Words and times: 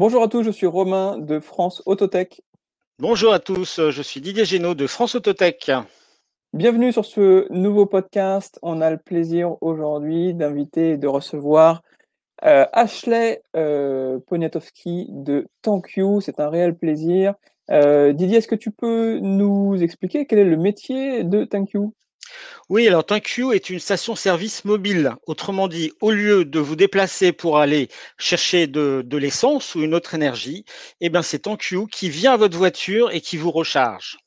Bonjour 0.00 0.22
à 0.22 0.28
tous, 0.28 0.42
je 0.42 0.50
suis 0.50 0.66
Romain 0.66 1.18
de 1.18 1.40
France 1.40 1.82
Autotech. 1.84 2.40
Bonjour 2.98 3.34
à 3.34 3.38
tous, 3.38 3.90
je 3.90 4.00
suis 4.00 4.22
Didier 4.22 4.46
Génaud 4.46 4.74
de 4.74 4.86
France 4.86 5.14
Autotech. 5.14 5.70
Bienvenue 6.54 6.90
sur 6.90 7.04
ce 7.04 7.46
nouveau 7.52 7.84
podcast. 7.84 8.58
On 8.62 8.80
a 8.80 8.90
le 8.90 8.96
plaisir 8.96 9.62
aujourd'hui 9.62 10.32
d'inviter 10.32 10.92
et 10.92 10.96
de 10.96 11.06
recevoir 11.06 11.82
euh, 12.46 12.64
Ashley 12.72 13.42
euh, 13.54 14.18
Poniatowski 14.26 15.08
de 15.10 15.48
ThankYou. 15.60 16.22
C'est 16.22 16.40
un 16.40 16.48
réel 16.48 16.78
plaisir. 16.78 17.34
Euh, 17.70 18.14
Didier, 18.14 18.38
est-ce 18.38 18.48
que 18.48 18.54
tu 18.54 18.70
peux 18.70 19.18
nous 19.18 19.82
expliquer 19.82 20.24
quel 20.24 20.38
est 20.38 20.44
le 20.44 20.56
métier 20.56 21.24
de 21.24 21.44
ThankYou 21.44 21.92
oui, 22.68 22.86
alors 22.86 23.04
ThankYou 23.04 23.52
est 23.52 23.68
une 23.68 23.80
station-service 23.80 24.64
mobile. 24.64 25.12
Autrement 25.26 25.66
dit, 25.66 25.92
au 26.00 26.12
lieu 26.12 26.44
de 26.44 26.60
vous 26.60 26.76
déplacer 26.76 27.32
pour 27.32 27.58
aller 27.58 27.88
chercher 28.16 28.66
de, 28.66 29.04
l'essence 29.16 29.74
ou 29.74 29.82
une 29.82 29.94
autre 29.94 30.14
énergie, 30.14 30.64
eh 31.00 31.08
bien 31.08 31.22
c'est 31.22 31.40
ThankYou 31.40 31.86
qui 31.86 32.08
vient 32.10 32.34
à 32.34 32.36
votre 32.36 32.56
voiture 32.56 33.10
et 33.10 33.20
qui 33.20 33.36
vous 33.36 33.50
recharge. 33.50 34.18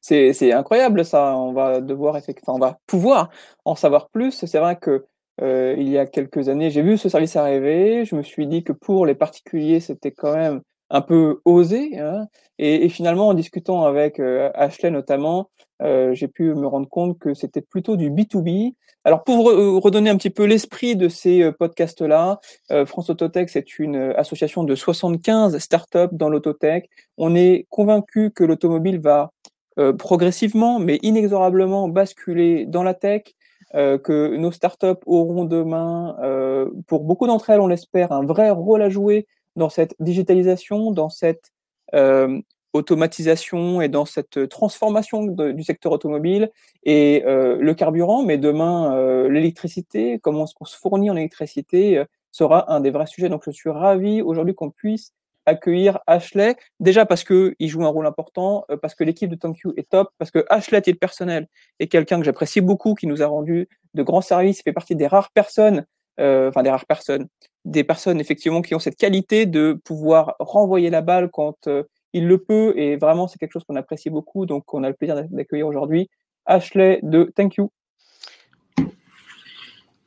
C'est 0.00 0.52
incroyable 0.52 1.04
ça. 1.04 1.36
On 1.36 1.52
va 1.52 1.80
devoir 1.80 2.16
effectivement, 2.16 2.58
pouvoir 2.86 3.28
en 3.64 3.74
savoir 3.74 4.08
plus. 4.08 4.46
C'est 4.46 4.58
vrai 4.58 4.76
que 4.76 5.04
euh, 5.42 5.74
il 5.76 5.88
y 5.88 5.98
a 5.98 6.06
quelques 6.06 6.48
années, 6.48 6.70
j'ai 6.70 6.82
vu 6.82 6.96
ce 6.96 7.08
service 7.08 7.36
arriver. 7.36 8.04
Je 8.04 8.14
me 8.14 8.22
suis 8.22 8.46
dit 8.46 8.64
que 8.64 8.72
pour 8.72 9.04
les 9.04 9.14
particuliers, 9.14 9.80
c'était 9.80 10.12
quand 10.12 10.34
même 10.34 10.62
un 10.90 11.00
peu 11.00 11.40
osé. 11.44 11.98
Hein. 11.98 12.26
Et, 12.58 12.88
finalement, 12.88 13.28
en 13.28 13.34
discutant 13.34 13.84
avec 13.84 14.20
euh, 14.20 14.50
Ashley 14.54 14.90
notamment, 14.90 15.50
euh, 15.82 16.14
j'ai 16.14 16.28
pu 16.28 16.54
me 16.54 16.66
rendre 16.66 16.88
compte 16.88 17.18
que 17.18 17.34
c'était 17.34 17.60
plutôt 17.60 17.96
du 17.96 18.10
B2B. 18.10 18.74
Alors 19.04 19.22
pour 19.22 19.44
redonner 19.44 20.10
un 20.10 20.16
petit 20.16 20.30
peu 20.30 20.46
l'esprit 20.46 20.96
de 20.96 21.08
ces 21.08 21.52
podcasts-là, 21.52 22.40
France 22.86 23.08
Autotech, 23.08 23.48
c'est 23.50 23.78
une 23.78 24.12
association 24.16 24.64
de 24.64 24.74
75 24.74 25.58
startups 25.58 26.08
dans 26.10 26.28
l'autotech. 26.28 26.90
On 27.16 27.36
est 27.36 27.66
convaincu 27.70 28.32
que 28.32 28.42
l'automobile 28.42 28.98
va 28.98 29.30
progressivement, 29.96 30.80
mais 30.80 30.98
inexorablement 31.02 31.88
basculer 31.88 32.66
dans 32.66 32.82
la 32.82 32.94
tech. 32.94 33.36
Euh, 33.74 33.98
que 33.98 34.36
nos 34.36 34.52
startups 34.52 35.02
auront 35.06 35.44
demain, 35.44 36.16
euh, 36.22 36.70
pour 36.86 37.02
beaucoup 37.02 37.26
d'entre 37.26 37.50
elles, 37.50 37.60
on 37.60 37.66
l'espère, 37.66 38.12
un 38.12 38.24
vrai 38.24 38.50
rôle 38.50 38.80
à 38.80 38.88
jouer 38.88 39.26
dans 39.56 39.68
cette 39.68 39.94
digitalisation, 39.98 40.92
dans 40.92 41.10
cette 41.10 41.52
euh, 41.94 42.40
automatisation 42.72 43.80
et 43.80 43.88
dans 43.88 44.04
cette 44.04 44.48
transformation 44.48 45.24
du 45.26 45.62
secteur 45.62 45.92
automobile 45.92 46.50
et 46.82 47.22
le 47.24 47.72
carburant, 47.72 48.22
mais 48.22 48.36
demain 48.36 49.28
l'électricité, 49.28 50.18
comment 50.18 50.44
on 50.60 50.64
se 50.66 50.76
fournit 50.76 51.08
en 51.08 51.16
électricité 51.16 52.04
sera 52.32 52.70
un 52.72 52.80
des 52.80 52.90
vrais 52.90 53.06
sujets. 53.06 53.30
Donc 53.30 53.44
je 53.46 53.50
suis 53.50 53.70
ravi 53.70 54.20
aujourd'hui 54.20 54.54
qu'on 54.54 54.70
puisse 54.70 55.12
accueillir 55.46 56.00
Ashley, 56.06 56.56
déjà 56.80 57.06
parce 57.06 57.24
qu'il 57.24 57.54
joue 57.60 57.84
un 57.84 57.88
rôle 57.88 58.06
important, 58.06 58.64
euh, 58.70 58.76
parce 58.76 58.94
que 58.94 59.04
l'équipe 59.04 59.30
de 59.30 59.36
ThankYou 59.36 59.72
est 59.76 59.88
top, 59.88 60.10
parce 60.18 60.30
que 60.30 60.44
Ashley, 60.50 60.82
est 60.84 60.94
personnel, 60.94 61.48
est 61.78 61.86
quelqu'un 61.86 62.18
que 62.18 62.24
j'apprécie 62.24 62.60
beaucoup, 62.60 62.94
qui 62.94 63.06
nous 63.06 63.22
a 63.22 63.26
rendu 63.26 63.68
de 63.94 64.02
grands 64.02 64.20
services, 64.20 64.62
fait 64.62 64.72
partie 64.72 64.96
des 64.96 65.06
rares 65.06 65.30
personnes, 65.30 65.86
euh, 66.18 66.48
enfin 66.48 66.62
des 66.62 66.70
rares 66.70 66.86
personnes, 66.86 67.28
des 67.66 67.82
personnes 67.82 68.20
effectivement 68.20 68.62
qui 68.62 68.74
ont 68.74 68.78
cette 68.78 68.96
qualité 68.96 69.44
de 69.44 69.78
pouvoir 69.84 70.36
renvoyer 70.38 70.88
la 70.88 71.02
balle 71.02 71.30
quand 71.32 71.66
euh, 71.66 71.82
il 72.12 72.28
le 72.28 72.38
peut, 72.38 72.72
et 72.76 72.96
vraiment 72.96 73.26
c'est 73.26 73.38
quelque 73.38 73.52
chose 73.52 73.64
qu'on 73.64 73.76
apprécie 73.76 74.08
beaucoup, 74.08 74.46
donc 74.46 74.72
on 74.72 74.84
a 74.84 74.88
le 74.88 74.94
plaisir 74.94 75.22
d'accueillir 75.30 75.66
aujourd'hui 75.66 76.08
Ashley 76.46 77.00
de 77.02 77.24
ThankYou. 77.24 77.70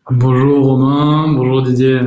Bonjour 0.09 0.65
Romain, 0.65 1.33
bonjour 1.33 1.61
Didier. 1.61 1.99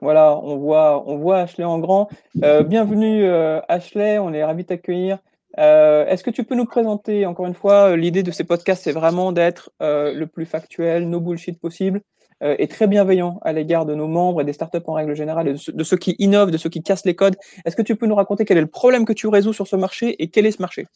Voilà, 0.00 0.38
on 0.38 0.56
voit, 0.58 1.02
on 1.08 1.18
voit 1.18 1.38
Ashley 1.38 1.64
en 1.64 1.80
grand. 1.80 2.08
Euh, 2.44 2.62
bienvenue 2.62 3.24
euh, 3.24 3.60
Ashley, 3.68 4.20
on 4.20 4.32
est 4.32 4.44
ravis 4.44 4.62
de 4.62 4.68
t'accueillir. 4.68 5.18
Euh, 5.58 6.06
est-ce 6.06 6.22
que 6.22 6.30
tu 6.30 6.44
peux 6.44 6.54
nous 6.54 6.66
présenter, 6.66 7.26
encore 7.26 7.46
une 7.46 7.54
fois, 7.54 7.96
l'idée 7.96 8.22
de 8.22 8.30
ces 8.30 8.44
podcasts, 8.44 8.84
c'est 8.84 8.92
vraiment 8.92 9.32
d'être 9.32 9.72
le 9.80 10.24
plus 10.26 10.46
factuel, 10.46 11.08
no 11.08 11.20
bullshit 11.20 11.60
possible 11.60 12.00
et 12.40 12.68
très 12.68 12.86
bienveillant 12.86 13.40
à 13.42 13.52
l'égard 13.52 13.84
de 13.84 13.94
nos 13.94 14.06
membres 14.06 14.40
et 14.40 14.44
des 14.44 14.52
startups 14.52 14.78
en 14.86 14.92
règle 14.92 15.14
générale, 15.14 15.48
et 15.48 15.54
de, 15.72 15.84
ceux 15.84 15.96
qui 15.96 16.14
innovent, 16.18 16.50
de 16.50 16.56
ceux 16.56 16.68
qui 16.68 16.82
cassent 16.82 17.04
les 17.04 17.14
codes. 17.14 17.36
Est-ce 17.64 17.76
que 17.76 17.82
tu 17.82 17.96
peux 17.96 18.06
nous 18.06 18.14
raconter 18.14 18.44
quel 18.44 18.58
est 18.58 18.62
le 18.62 18.66
problème 18.66 19.04
que 19.04 19.12
tu 19.12 19.26
résous 19.28 19.52
sur 19.52 19.66
ce 19.66 19.76
marché 19.76 20.22
et 20.22 20.28
quel 20.28 20.46
est 20.46 20.52
ce 20.52 20.62
marché? 20.62 20.86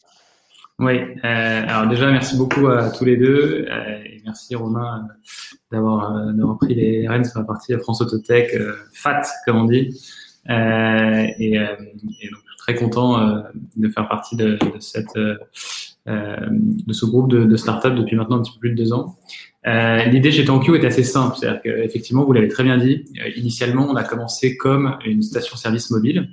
Oui, 0.79 0.99
euh, 0.99 1.63
alors 1.67 1.87
déjà 1.87 2.09
merci 2.09 2.35
beaucoup 2.35 2.67
à 2.67 2.89
tous 2.89 3.05
les 3.05 3.15
deux 3.15 3.67
euh, 3.69 4.03
merci 4.25 4.55
Romain 4.55 5.07
d'avoir 5.71 6.15
euh, 6.17 6.53
pris 6.59 6.73
les 6.73 7.07
rênes 7.07 7.23
sur 7.23 7.39
la 7.39 7.45
partie 7.45 7.73
France 7.77 8.01
Autotech 8.01 8.57
FAT 8.91 9.21
comme 9.45 9.57
on 9.57 9.65
dit 9.65 10.01
et, 10.49 11.59
donc 11.59 12.41
très 12.57 12.73
content 12.73 13.43
de 13.75 13.89
faire 13.89 14.07
partie 14.07 14.35
de 14.35 14.57
cette 14.79 15.15
de 16.05 16.93
ce 16.93 17.05
groupe 17.05 17.29
de, 17.29 17.45
de 17.45 17.55
startups 17.55 17.95
depuis 17.95 18.15
maintenant 18.15 18.37
un 18.37 18.41
petit 18.41 18.51
peu 18.53 18.59
plus 18.59 18.71
de 18.71 18.75
deux 18.75 18.93
ans. 18.93 19.15
L'idée 19.65 20.31
chez 20.31 20.43
ThankYou 20.43 20.75
est 20.75 20.85
assez 20.85 21.03
simple, 21.03 21.37
c'est-à-dire 21.39 21.61
qu'effectivement 21.61 22.25
vous 22.25 22.33
l'avez 22.33 22.49
très 22.49 22.63
bien 22.63 22.77
dit, 22.77 23.05
initialement 23.37 23.87
on 23.89 23.95
a 23.95 24.03
commencé 24.03 24.57
comme 24.57 24.97
une 25.05 25.21
station-service 25.21 25.91
mobile. 25.91 26.29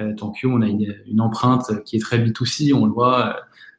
Euh, 0.00 0.14
on 0.44 0.62
a 0.62 0.66
une, 0.66 0.96
une, 1.06 1.20
empreinte 1.20 1.84
qui 1.84 1.96
est 1.96 2.00
très 2.00 2.18
B2C, 2.18 2.72
on 2.72 2.86
le 2.86 2.92
voit 2.92 3.36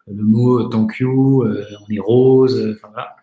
le 0.07 0.23
mot 0.23 0.63
thank 0.65 0.99
you, 0.99 1.43
euh, 1.43 1.65
on 1.81 1.93
est 1.93 1.99
rose, 1.99 2.57
euh, 2.57 2.73
enfin 2.75 2.89
voilà. 2.91 3.15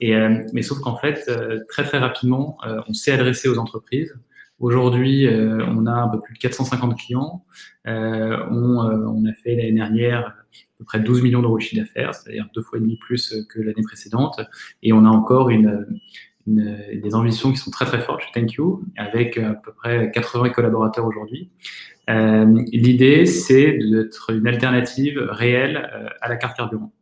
Et, 0.00 0.14
euh, 0.14 0.42
mais 0.52 0.62
sauf 0.62 0.80
qu'en 0.80 0.96
fait, 0.96 1.30
très 1.68 1.84
très 1.84 1.98
rapidement, 1.98 2.58
on 2.86 2.92
s'est 2.92 3.12
adressé 3.12 3.48
aux 3.48 3.58
entreprises. 3.58 4.14
Aujourd'hui, 4.58 5.28
on 5.28 5.86
a 5.86 5.92
un 5.92 6.08
peu 6.08 6.20
plus 6.20 6.34
de 6.34 6.38
450 6.38 6.98
clients. 6.98 7.44
On, 7.84 7.92
on, 8.50 9.24
a 9.26 9.32
fait 9.32 9.54
l'année 9.54 9.72
dernière 9.72 10.34
peu 10.78 10.84
près 10.84 11.00
12 11.00 11.22
millions 11.22 11.42
d'euros 11.42 11.58
de 11.58 11.62
chiffre 11.62 11.82
d'affaires, 11.82 12.14
c'est-à-dire 12.14 12.48
deux 12.54 12.62
fois 12.62 12.78
et 12.78 12.80
demi 12.80 12.96
plus 12.96 13.34
que 13.48 13.60
l'année 13.60 13.82
précédente. 13.82 14.40
Et 14.82 14.92
on 14.92 15.04
a 15.04 15.08
encore 15.08 15.50
une, 15.50 15.86
une, 16.46 16.78
des 16.92 17.14
ambitions 17.14 17.50
qui 17.52 17.58
sont 17.58 17.70
très 17.70 17.84
très 17.86 18.00
fortes 18.00 18.22
chez 18.22 18.32
Thank 18.32 18.54
You, 18.54 18.84
avec 18.96 19.38
à 19.38 19.54
peu 19.54 19.72
près 19.72 20.10
80 20.12 20.50
collaborateurs 20.50 21.06
aujourd'hui. 21.06 21.50
Euh, 22.08 22.62
L'idée, 22.72 23.26
c'est 23.26 23.78
d'être 23.78 24.30
une 24.30 24.46
alternative 24.46 25.18
réelle 25.30 25.90
euh, 25.92 26.08
à 26.20 26.28
la 26.28 26.36
carte 26.36 26.56
carburant. 26.56 26.92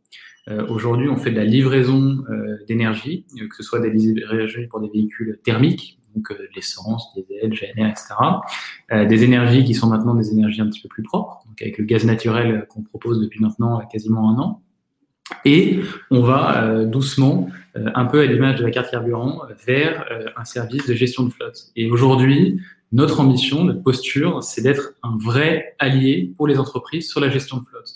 Euh, 0.49 0.65
Aujourd'hui, 0.67 1.09
on 1.09 1.17
fait 1.17 1.31
de 1.31 1.37
la 1.37 1.45
livraison 1.45 2.23
euh, 2.29 2.57
d'énergie, 2.67 3.25
euh, 3.41 3.47
que 3.47 3.55
ce 3.55 3.63
soit 3.63 3.79
des 3.79 3.89
livraisons 3.89 4.67
pour 4.69 4.79
des 4.79 4.89
véhicules 4.89 5.39
thermiques, 5.43 5.99
donc 6.15 6.31
euh, 6.31 6.47
l'essence, 6.55 7.13
diesel, 7.13 7.51
GNR, 7.51 7.89
etc. 7.89 8.15
des 9.07 9.23
énergies 9.23 9.63
qui 9.63 9.73
sont 9.73 9.87
maintenant 9.87 10.15
des 10.15 10.31
énergies 10.31 10.61
un 10.61 10.67
petit 10.67 10.81
peu 10.81 10.89
plus 10.89 11.03
propres, 11.03 11.43
donc 11.47 11.61
avec 11.61 11.77
le 11.77 11.85
gaz 11.85 12.05
naturel 12.05 12.67
qu'on 12.69 12.83
propose 12.83 13.19
depuis 13.19 13.41
maintenant 13.41 13.79
quasiment 13.91 14.29
un 14.29 14.39
an. 14.39 14.61
Et 15.43 15.79
on 16.11 16.21
va 16.21 16.85
doucement, 16.85 17.49
un 17.73 18.05
peu 18.05 18.21
à 18.21 18.25
l'image 18.25 18.59
de 18.59 18.63
la 18.63 18.69
carte 18.69 18.91
carburant, 18.91 19.41
vers 19.65 20.05
un 20.37 20.45
service 20.45 20.85
de 20.85 20.93
gestion 20.93 21.23
de 21.23 21.31
flotte. 21.31 21.71
Et 21.75 21.89
aujourd'hui, 21.89 22.61
notre 22.91 23.19
ambition, 23.19 23.65
notre 23.65 23.83
posture, 23.83 24.43
c'est 24.43 24.61
d'être 24.61 24.93
un 25.03 25.17
vrai 25.17 25.75
allié 25.79 26.33
pour 26.37 26.47
les 26.47 26.59
entreprises 26.59 27.09
sur 27.09 27.19
la 27.19 27.29
gestion 27.29 27.57
de 27.57 27.65
flotte. 27.65 27.89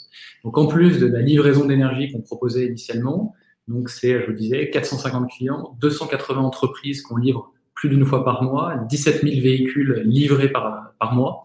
Donc, 0.44 0.58
en 0.58 0.68
plus 0.68 1.00
de 1.00 1.08
la 1.08 1.22
livraison 1.22 1.66
d'énergie 1.66 2.12
qu'on 2.12 2.22
proposait 2.22 2.66
initialement, 2.66 3.34
donc 3.70 3.90
c'est, 3.90 4.22
je 4.22 4.26
vous 4.26 4.34
disais, 4.34 4.70
450 4.70 5.30
clients, 5.30 5.78
280 5.80 6.42
entreprises 6.42 7.02
qu'on 7.02 7.18
livre 7.18 7.54
plus 7.80 7.90
d'une 7.90 8.06
fois 8.06 8.26
par 8.26 8.44
mois, 8.44 8.76
17 8.90 9.22
000 9.24 9.42
véhicules 9.42 10.04
livrés 10.06 10.50
par, 10.50 10.92
par 11.00 11.16
mois. 11.16 11.44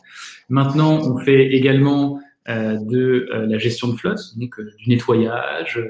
Maintenant, 0.48 1.00
on 1.00 1.18
fait 1.18 1.54
également 1.54 2.20
euh, 2.48 2.76
de 2.76 3.26
euh, 3.32 3.46
la 3.46 3.56
gestion 3.56 3.88
de 3.88 3.96
flotte, 3.96 4.36
donc 4.36 4.58
euh, 4.58 4.70
du 4.78 4.90
nettoyage, 4.90 5.82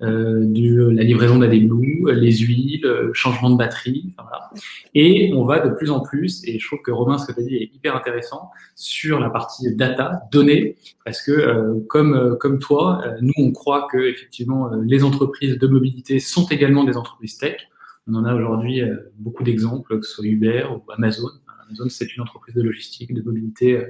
de 0.00 0.88
la 0.90 1.04
livraison 1.04 1.38
d'AdBlue, 1.38 2.04
les 2.12 2.36
huiles, 2.36 2.86
changement 3.14 3.48
de 3.48 3.56
batterie, 3.56 4.12
voilà. 4.18 4.50
et 4.94 5.32
on 5.34 5.44
va 5.44 5.60
de 5.60 5.70
plus 5.70 5.90
en 5.90 6.00
plus, 6.00 6.42
et 6.46 6.58
je 6.58 6.66
trouve 6.66 6.82
que 6.82 6.90
Romain, 6.90 7.16
ce 7.16 7.26
que 7.26 7.32
tu 7.32 7.40
as 7.40 7.44
dit 7.44 7.56
est 7.56 7.74
hyper 7.74 7.96
intéressant, 7.96 8.50
sur 8.74 9.20
la 9.20 9.30
partie 9.30 9.74
data, 9.74 10.24
données, 10.30 10.76
parce 11.04 11.22
que 11.22 11.78
comme, 11.88 12.36
comme 12.38 12.58
toi, 12.58 13.02
nous 13.22 13.32
on 13.38 13.52
croit 13.52 13.88
que 13.90 13.98
effectivement 13.98 14.70
les 14.84 15.04
entreprises 15.04 15.56
de 15.56 15.66
mobilité 15.66 16.18
sont 16.18 16.46
également 16.48 16.84
des 16.84 16.98
entreprises 16.98 17.38
tech. 17.38 17.68
On 18.08 18.14
en 18.14 18.24
a 18.24 18.34
aujourd'hui 18.34 18.82
beaucoup 19.16 19.44
d'exemples, 19.44 19.98
que 20.00 20.06
ce 20.06 20.14
soit 20.14 20.26
Uber 20.26 20.66
ou 20.70 20.90
Amazon, 20.92 21.28
Amazon, 21.72 21.88
c'est 21.88 22.14
une 22.16 22.22
entreprise 22.22 22.54
de 22.54 22.62
logistique, 22.62 23.14
de 23.14 23.22
mobilité 23.22 23.76
euh, 23.76 23.86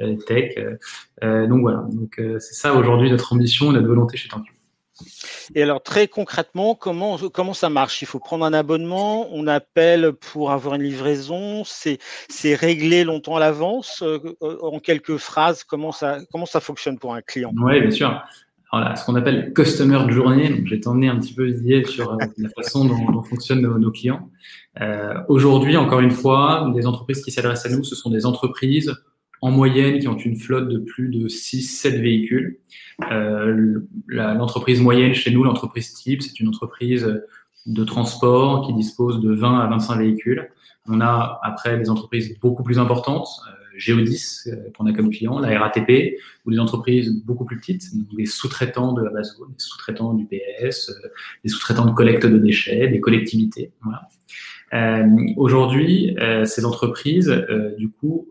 euh, 0.00 0.16
tech. 0.16 0.56
Euh, 1.22 1.46
donc 1.46 1.62
voilà, 1.62 1.86
donc 1.90 2.20
c'est 2.38 2.54
ça 2.54 2.74
aujourd'hui 2.74 3.10
notre 3.10 3.32
ambition 3.32 3.70
et 3.70 3.74
notre 3.74 3.88
volonté 3.88 4.16
chez 4.16 4.28
ThankYou. 4.28 4.52
Et 5.56 5.62
alors 5.62 5.82
très 5.82 6.06
concrètement, 6.06 6.76
comment, 6.76 7.18
comment 7.32 7.54
ça 7.54 7.68
marche? 7.68 8.00
Il 8.02 8.06
faut 8.06 8.20
prendre 8.20 8.44
un 8.44 8.52
abonnement, 8.52 9.28
on 9.32 9.48
appelle 9.48 10.12
pour 10.12 10.52
avoir 10.52 10.76
une 10.76 10.82
livraison, 10.82 11.64
c'est 11.64 11.98
réglé 12.54 13.02
longtemps 13.02 13.36
à 13.36 13.40
l'avance. 13.40 14.04
En 14.40 14.78
quelques 14.78 15.16
phrases, 15.16 15.64
comment 15.64 15.90
ça, 15.90 16.18
comment 16.30 16.46
ça 16.46 16.60
fonctionne 16.60 16.98
pour 16.98 17.12
un 17.14 17.22
client? 17.22 17.52
Oui, 17.56 17.80
bien 17.80 17.90
sûr. 17.90 18.22
Voilà, 18.72 18.96
ce 18.96 19.04
qu'on 19.04 19.14
appelle 19.14 19.52
customer 19.54 20.00
journey. 20.10 20.48
Donc, 20.48 20.66
je 20.66 20.74
vais 20.74 21.08
un 21.08 21.18
petit 21.18 21.34
peu 21.34 21.54
sur 21.84 22.12
euh, 22.12 22.16
la 22.38 22.48
façon 22.50 22.84
dont, 22.84 23.22
fonctionnent 23.22 23.60
nos, 23.60 23.78
nos 23.78 23.90
clients. 23.90 24.28
Euh, 24.80 25.14
Aujourd'hui, 25.28 25.76
encore 25.76 26.00
une 26.00 26.10
fois, 26.10 26.72
les 26.74 26.86
entreprises 26.86 27.22
qui 27.22 27.30
s'adressent 27.30 27.66
à 27.66 27.70
nous, 27.70 27.84
ce 27.84 27.94
sont 27.94 28.10
des 28.10 28.26
entreprises 28.26 28.94
en 29.40 29.50
moyenne 29.50 29.98
qui 29.98 30.08
ont 30.08 30.16
une 30.16 30.36
flotte 30.36 30.68
de 30.68 30.78
plus 30.78 31.08
de 31.08 31.28
6-7 31.28 32.00
véhicules. 32.00 32.58
Euh, 33.12 33.80
L'entreprise 34.08 34.80
moyenne 34.80 35.14
chez 35.14 35.30
nous, 35.30 35.44
l'entreprise 35.44 35.92
type, 35.92 36.22
c'est 36.22 36.40
une 36.40 36.48
entreprise 36.48 37.22
de 37.66 37.84
transport 37.84 38.66
qui 38.66 38.74
dispose 38.74 39.20
de 39.20 39.32
20 39.32 39.60
à 39.60 39.66
25 39.66 39.98
véhicules. 39.98 40.50
On 40.88 41.00
a 41.00 41.40
après 41.42 41.78
des 41.78 41.90
entreprises 41.90 42.38
beaucoup 42.40 42.62
plus 42.62 42.78
importantes, 42.78 43.28
euh, 43.74 43.78
Géodis 43.78 44.44
euh, 44.46 44.56
qu'on 44.76 44.86
a 44.86 44.92
comme 44.92 45.10
client, 45.10 45.38
la 45.38 45.58
RATP, 45.58 46.16
ou 46.44 46.50
des 46.50 46.58
entreprises 46.58 47.22
beaucoup 47.24 47.44
plus 47.44 47.58
petites, 47.58 47.84
des 48.16 48.26
sous-traitants 48.26 48.92
de 48.92 49.06
Amazon, 49.06 49.46
des 49.46 49.54
sous-traitants 49.58 50.14
du 50.14 50.26
PS, 50.26 50.90
euh, 50.90 51.08
des 51.42 51.50
sous-traitants 51.50 51.86
de 51.86 51.92
collecte 51.92 52.26
de 52.26 52.38
déchets, 52.38 52.88
des 52.88 53.00
collectivités. 53.00 53.72
Voilà. 53.82 54.08
Euh, 54.74 55.06
Aujourd'hui, 55.36 56.16
euh, 56.18 56.44
ces 56.44 56.64
entreprises, 56.64 57.30
euh, 57.30 57.74
du 57.76 57.90
coup, 57.90 58.28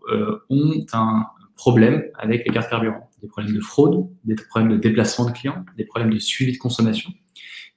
ont 0.50 0.84
un 0.92 1.26
problème 1.56 2.04
avec 2.18 2.46
les 2.46 2.52
cartes 2.52 2.68
carburant. 2.68 3.10
Des 3.22 3.28
problèmes 3.28 3.54
de 3.54 3.60
fraude, 3.60 4.06
des 4.24 4.34
problèmes 4.34 4.72
de 4.72 4.76
déplacement 4.76 5.24
de 5.26 5.32
clients, 5.32 5.64
des 5.78 5.84
problèmes 5.84 6.12
de 6.12 6.18
suivi 6.18 6.52
de 6.52 6.58
consommation. 6.58 7.10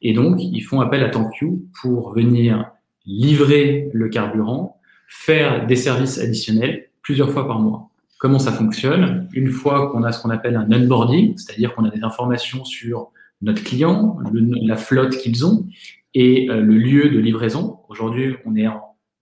Et 0.01 0.13
donc, 0.13 0.37
ils 0.41 0.61
font 0.61 0.81
appel 0.81 1.03
à 1.03 1.09
TankQ 1.09 1.45
pour 1.81 2.13
venir 2.13 2.71
livrer 3.05 3.89
le 3.93 4.09
carburant, 4.09 4.81
faire 5.07 5.65
des 5.65 5.77
services 5.77 6.19
additionnels 6.19 6.86
plusieurs 7.07 7.31
fois 7.31 7.48
par 7.48 7.59
mois. 7.59 7.89
Comment 8.19 8.38
ça 8.38 8.51
fonctionne 8.51 9.30
Une 9.31 9.48
fois 9.48 9.89
qu'on 9.89 10.04
a 10.04 10.12
ce 10.12 10.21
qu'on 10.21 10.30
appelle 10.30 10.57
un 10.57 10.69
onboarding, 10.69 11.38
c'est-à-dire 11.38 11.74
qu'on 11.74 11.86
a 11.86 11.89
des 11.89 12.04
informations 12.04 12.65
sur 12.65 13.13
notre 13.42 13.63
client, 13.63 14.19
la 14.33 14.75
flotte 14.75 15.15
qu'ils 15.15 15.45
ont 15.45 15.65
et 16.13 16.50
euh, 16.50 16.59
le 16.59 16.74
lieu 16.74 17.09
de 17.09 17.18
livraison. 17.18 17.77
Aujourd'hui, 17.88 18.36
on 18.44 18.57
est 18.57 18.68
en 18.68 18.81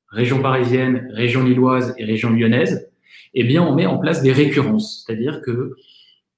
région 0.10 0.42
parisienne, 0.42 1.08
région 1.12 1.44
lilloise 1.44 1.94
et 2.00 2.06
région 2.06 2.32
lyonnaise. 2.32 2.90
Eh 3.36 3.44
bien, 3.44 3.62
on 3.62 3.76
met 3.76 3.86
en 3.86 4.00
place 4.00 4.24
des 4.24 4.32
récurrences, 4.32 5.04
c'est-à-dire 5.06 5.42
que 5.42 5.76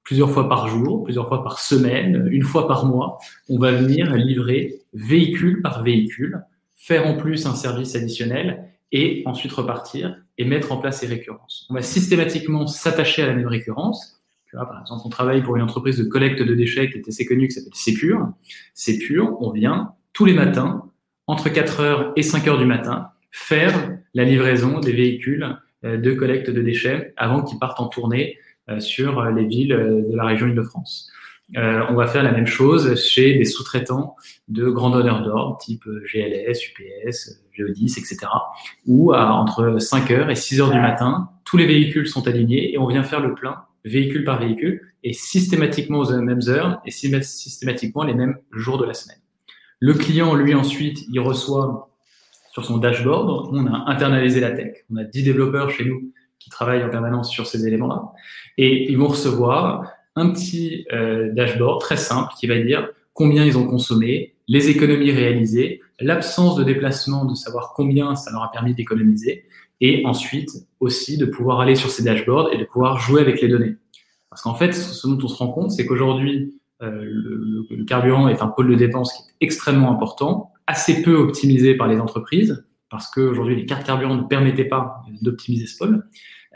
plusieurs 0.04 0.32
fois 0.32 0.50
par 0.50 0.68
jour, 0.68 1.06
plusieurs 1.06 1.30
fois 1.30 1.46
par 1.46 1.60
semaine, 1.60 2.28
une 2.30 2.44
fois 2.44 2.68
par 2.68 2.86
mois, 2.86 3.20
on 3.48 3.58
va 3.58 3.72
venir 3.72 4.14
livrer 4.18 4.82
véhicule 4.94 5.62
par 5.62 5.82
véhicule, 5.82 6.42
faire 6.76 7.08
en 7.08 7.16
plus 7.16 7.46
un 7.46 7.56
service 7.56 7.96
additionnel 7.96 8.67
et 8.92 9.24
ensuite 9.26 9.52
repartir 9.52 10.18
et 10.38 10.46
mettre 10.46 10.72
en 10.72 10.78
place 10.78 11.00
ces 11.00 11.08
récurrences. 11.08 11.68
On 11.70 11.74
va 11.74 11.82
systématiquement 11.82 12.68
s'attacher 12.68 13.24
à 13.24 13.28
la 13.28 13.34
même 13.34 13.48
récurrence. 13.48 14.22
par 14.52 14.82
exemple, 14.82 15.02
on 15.06 15.10
travaille 15.10 15.44
pour 15.44 15.56
une 15.56 15.62
entreprise 15.62 15.98
de 15.98 16.06
collecte 16.06 16.42
de 16.42 16.54
déchets 16.54 16.90
qui 16.90 16.98
est 16.98 17.08
assez 17.08 17.26
connue, 17.26 17.48
qui 17.48 17.56
s'appelle 17.56 17.76
Sepure. 17.76 18.30
Sepure, 18.74 19.38
on 19.42 19.52
vient 19.52 19.94
tous 20.14 20.26
les 20.26 20.34
matins, 20.34 20.84
entre 21.28 21.50
4h 21.50 22.14
et 22.16 22.22
5h 22.22 22.58
du 22.58 22.66
matin, 22.66 23.10
faire 23.32 23.98
la 24.14 24.24
livraison 24.24 24.80
des 24.80 24.94
véhicules 24.94 25.58
euh, 25.84 25.98
de 25.98 26.12
collecte 26.14 26.50
de 26.50 26.62
déchets 26.62 27.14
avant 27.18 27.44
qu'ils 27.44 27.60
partent 27.60 27.80
en 27.80 27.88
tournée 27.88 28.38
euh, 28.70 28.80
sur 28.80 29.24
les 29.26 29.46
villes 29.46 29.74
euh, 29.74 30.02
de 30.10 30.16
la 30.16 30.26
région 30.26 30.48
Île-de-France. 30.48 31.12
Euh, 31.56 31.86
on 31.90 31.94
va 31.94 32.08
faire 32.08 32.24
la 32.24 32.32
même 32.32 32.46
chose 32.46 33.02
chez 33.02 33.36
des 33.36 33.46
sous-traitants 33.46 34.16
de 34.50 34.70
grand 34.70 34.90
donneur 34.90 35.24
d'ordre, 35.24 35.58
type 35.58 35.86
GLS, 35.86 36.60
UPS, 36.70 37.42
Geodis, 37.54 37.96
etc. 37.98 38.18
Où 38.86 39.14
entre 39.14 39.78
5h 39.78 40.30
et 40.30 40.34
6h 40.34 40.72
du 40.72 40.80
matin, 40.80 41.30
tous 41.46 41.56
les 41.56 41.66
véhicules 41.66 42.08
sont 42.08 42.28
alignés 42.28 42.74
et 42.74 42.78
on 42.78 42.88
vient 42.88 43.04
faire 43.04 43.22
le 43.22 43.34
plein 43.34 43.64
véhicule 43.86 44.26
par 44.26 44.40
véhicule 44.40 44.82
et 45.04 45.14
systématiquement 45.14 46.00
aux 46.00 46.22
mêmes 46.22 46.42
heures 46.48 46.82
et 46.86 46.92
systématiquement 46.92 48.04
les 48.04 48.14
mêmes 48.14 48.38
jours 48.52 48.78
de 48.78 48.86
la 48.86 48.94
semaine. 48.94 49.20
Le 49.80 49.94
client, 49.94 50.36
lui, 50.36 50.54
ensuite, 50.54 51.06
il 51.10 51.20
reçoit 51.20 51.90
sur 52.52 52.66
son 52.66 52.78
dashboard, 52.78 53.50
on 53.54 53.68
a 53.68 53.84
internalisé 53.90 54.40
la 54.40 54.52
tech. 54.52 54.84
On 54.92 54.98
a 54.98 55.04
10 55.04 55.24
développeurs 55.24 55.70
chez 55.70 55.86
nous 55.86 56.12
qui 56.40 56.50
travaillent 56.50 56.84
en 56.84 56.90
permanence 56.90 57.30
sur 57.30 57.46
ces 57.46 57.68
éléments-là. 57.68 58.12
Et 58.58 58.92
ils 58.92 58.98
vont 58.98 59.08
recevoir 59.08 59.92
un 60.18 60.30
petit 60.30 60.86
euh, 60.92 61.32
dashboard 61.32 61.80
très 61.80 61.96
simple 61.96 62.34
qui 62.38 62.48
va 62.48 62.60
dire 62.60 62.90
combien 63.14 63.46
ils 63.46 63.58
ont 63.58 63.66
consommé, 63.66 64.36
les 64.48 64.70
économies 64.70 65.12
réalisées, 65.12 65.82
l'absence 66.00 66.56
de 66.56 66.64
déplacement, 66.64 67.26
de 67.26 67.36
savoir 67.36 67.74
combien 67.76 68.16
ça 68.16 68.32
leur 68.32 68.44
a 68.44 68.52
permis 68.52 68.76
d'économiser, 68.76 69.46
et 69.80 70.06
ensuite 70.06 70.50
aussi 70.80 71.18
de 71.18 71.26
pouvoir 71.26 71.60
aller 71.60 71.76
sur 71.76 71.90
ces 71.90 72.04
dashboards 72.04 72.54
et 72.54 72.58
de 72.58 72.66
pouvoir 72.66 73.00
jouer 73.00 73.22
avec 73.22 73.42
les 73.42 73.48
données. 73.48 73.76
Parce 74.30 74.42
qu'en 74.42 74.56
fait, 74.56 74.74
ce 74.74 75.08
dont 75.08 75.18
on 75.24 75.28
se 75.28 75.38
rend 75.38 75.50
compte, 75.50 75.72
c'est 75.72 75.86
qu'aujourd'hui, 75.86 76.60
euh, 76.84 76.92
le, 77.02 77.66
le, 77.70 77.86
carburant 77.86 78.28
est 78.28 78.42
un 78.42 78.48
pôle 78.48 78.70
de 78.70 78.76
dépense 78.76 79.14
qui 79.14 79.24
est 79.24 79.46
extrêmement 79.46 79.92
important, 79.92 80.52
assez 80.68 81.02
peu 81.02 81.16
optimisé 81.16 81.76
par 81.76 81.88
les 81.88 82.00
entreprises, 82.00 82.64
parce 82.90 83.10
qu'aujourd'hui, 83.10 83.56
les 83.56 83.66
cartes 83.66 83.86
carburant 83.86 84.16
ne 84.16 84.24
permettaient 84.24 84.66
pas 84.66 85.04
d'optimiser 85.22 85.66
ce 85.66 85.78
pôle. 85.78 86.04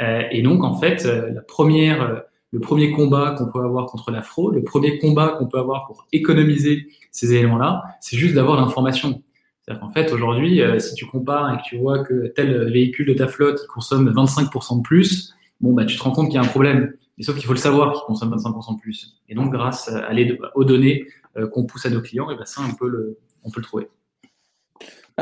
Euh, 0.01 0.23
et 0.31 0.41
donc, 0.41 0.63
en 0.63 0.75
fait, 0.75 1.05
euh, 1.05 1.31
la 1.31 1.41
première, 1.41 2.01
euh, 2.01 2.19
le 2.51 2.59
premier 2.59 2.91
combat 2.91 3.35
qu'on 3.37 3.49
peut 3.49 3.63
avoir 3.63 3.85
contre 3.85 4.11
la 4.11 4.21
fraude, 4.21 4.55
le 4.55 4.63
premier 4.63 4.99
combat 4.99 5.29
qu'on 5.29 5.47
peut 5.47 5.57
avoir 5.57 5.85
pour 5.87 6.07
économiser 6.11 6.87
ces 7.11 7.33
éléments-là, 7.33 7.83
c'est 8.01 8.17
juste 8.17 8.35
d'avoir 8.35 8.59
l'information. 8.59 9.23
C'est-à-dire 9.61 9.81
qu'en 9.81 9.89
fait, 9.89 10.11
aujourd'hui, 10.11 10.61
si 10.79 10.95
tu 10.95 11.05
compares 11.05 11.53
et 11.53 11.57
que 11.57 11.63
tu 11.63 11.77
vois 11.77 12.03
que 12.03 12.27
tel 12.35 12.71
véhicule 12.71 13.07
de 13.07 13.13
ta 13.13 13.27
flotte 13.27 13.65
consomme 13.67 14.09
25% 14.09 14.77
de 14.77 14.81
plus, 14.81 15.33
bon, 15.61 15.73
bah, 15.73 15.85
tu 15.85 15.97
te 15.97 16.03
rends 16.03 16.11
compte 16.11 16.27
qu'il 16.27 16.35
y 16.35 16.39
a 16.39 16.41
un 16.41 16.47
problème. 16.47 16.93
Mais 17.17 17.23
sauf 17.23 17.35
qu'il 17.35 17.45
faut 17.45 17.53
le 17.53 17.59
savoir 17.59 17.93
qu'il 17.93 18.01
consomme 18.05 18.35
25% 18.35 18.75
de 18.75 18.81
plus. 18.81 19.17
Et 19.29 19.35
donc, 19.35 19.51
grâce 19.51 19.87
à 19.87 20.11
aux 20.55 20.63
données 20.65 21.05
qu'on 21.53 21.65
pousse 21.65 21.85
à 21.85 21.89
nos 21.89 22.01
clients, 22.01 22.31
et 22.31 22.35
ben 22.35 22.45
ça, 22.45 22.61
on 22.67 22.73
peut 22.73 22.89
le, 22.89 23.17
on 23.43 23.51
peut 23.51 23.59
le 23.61 23.65
trouver. 23.65 23.87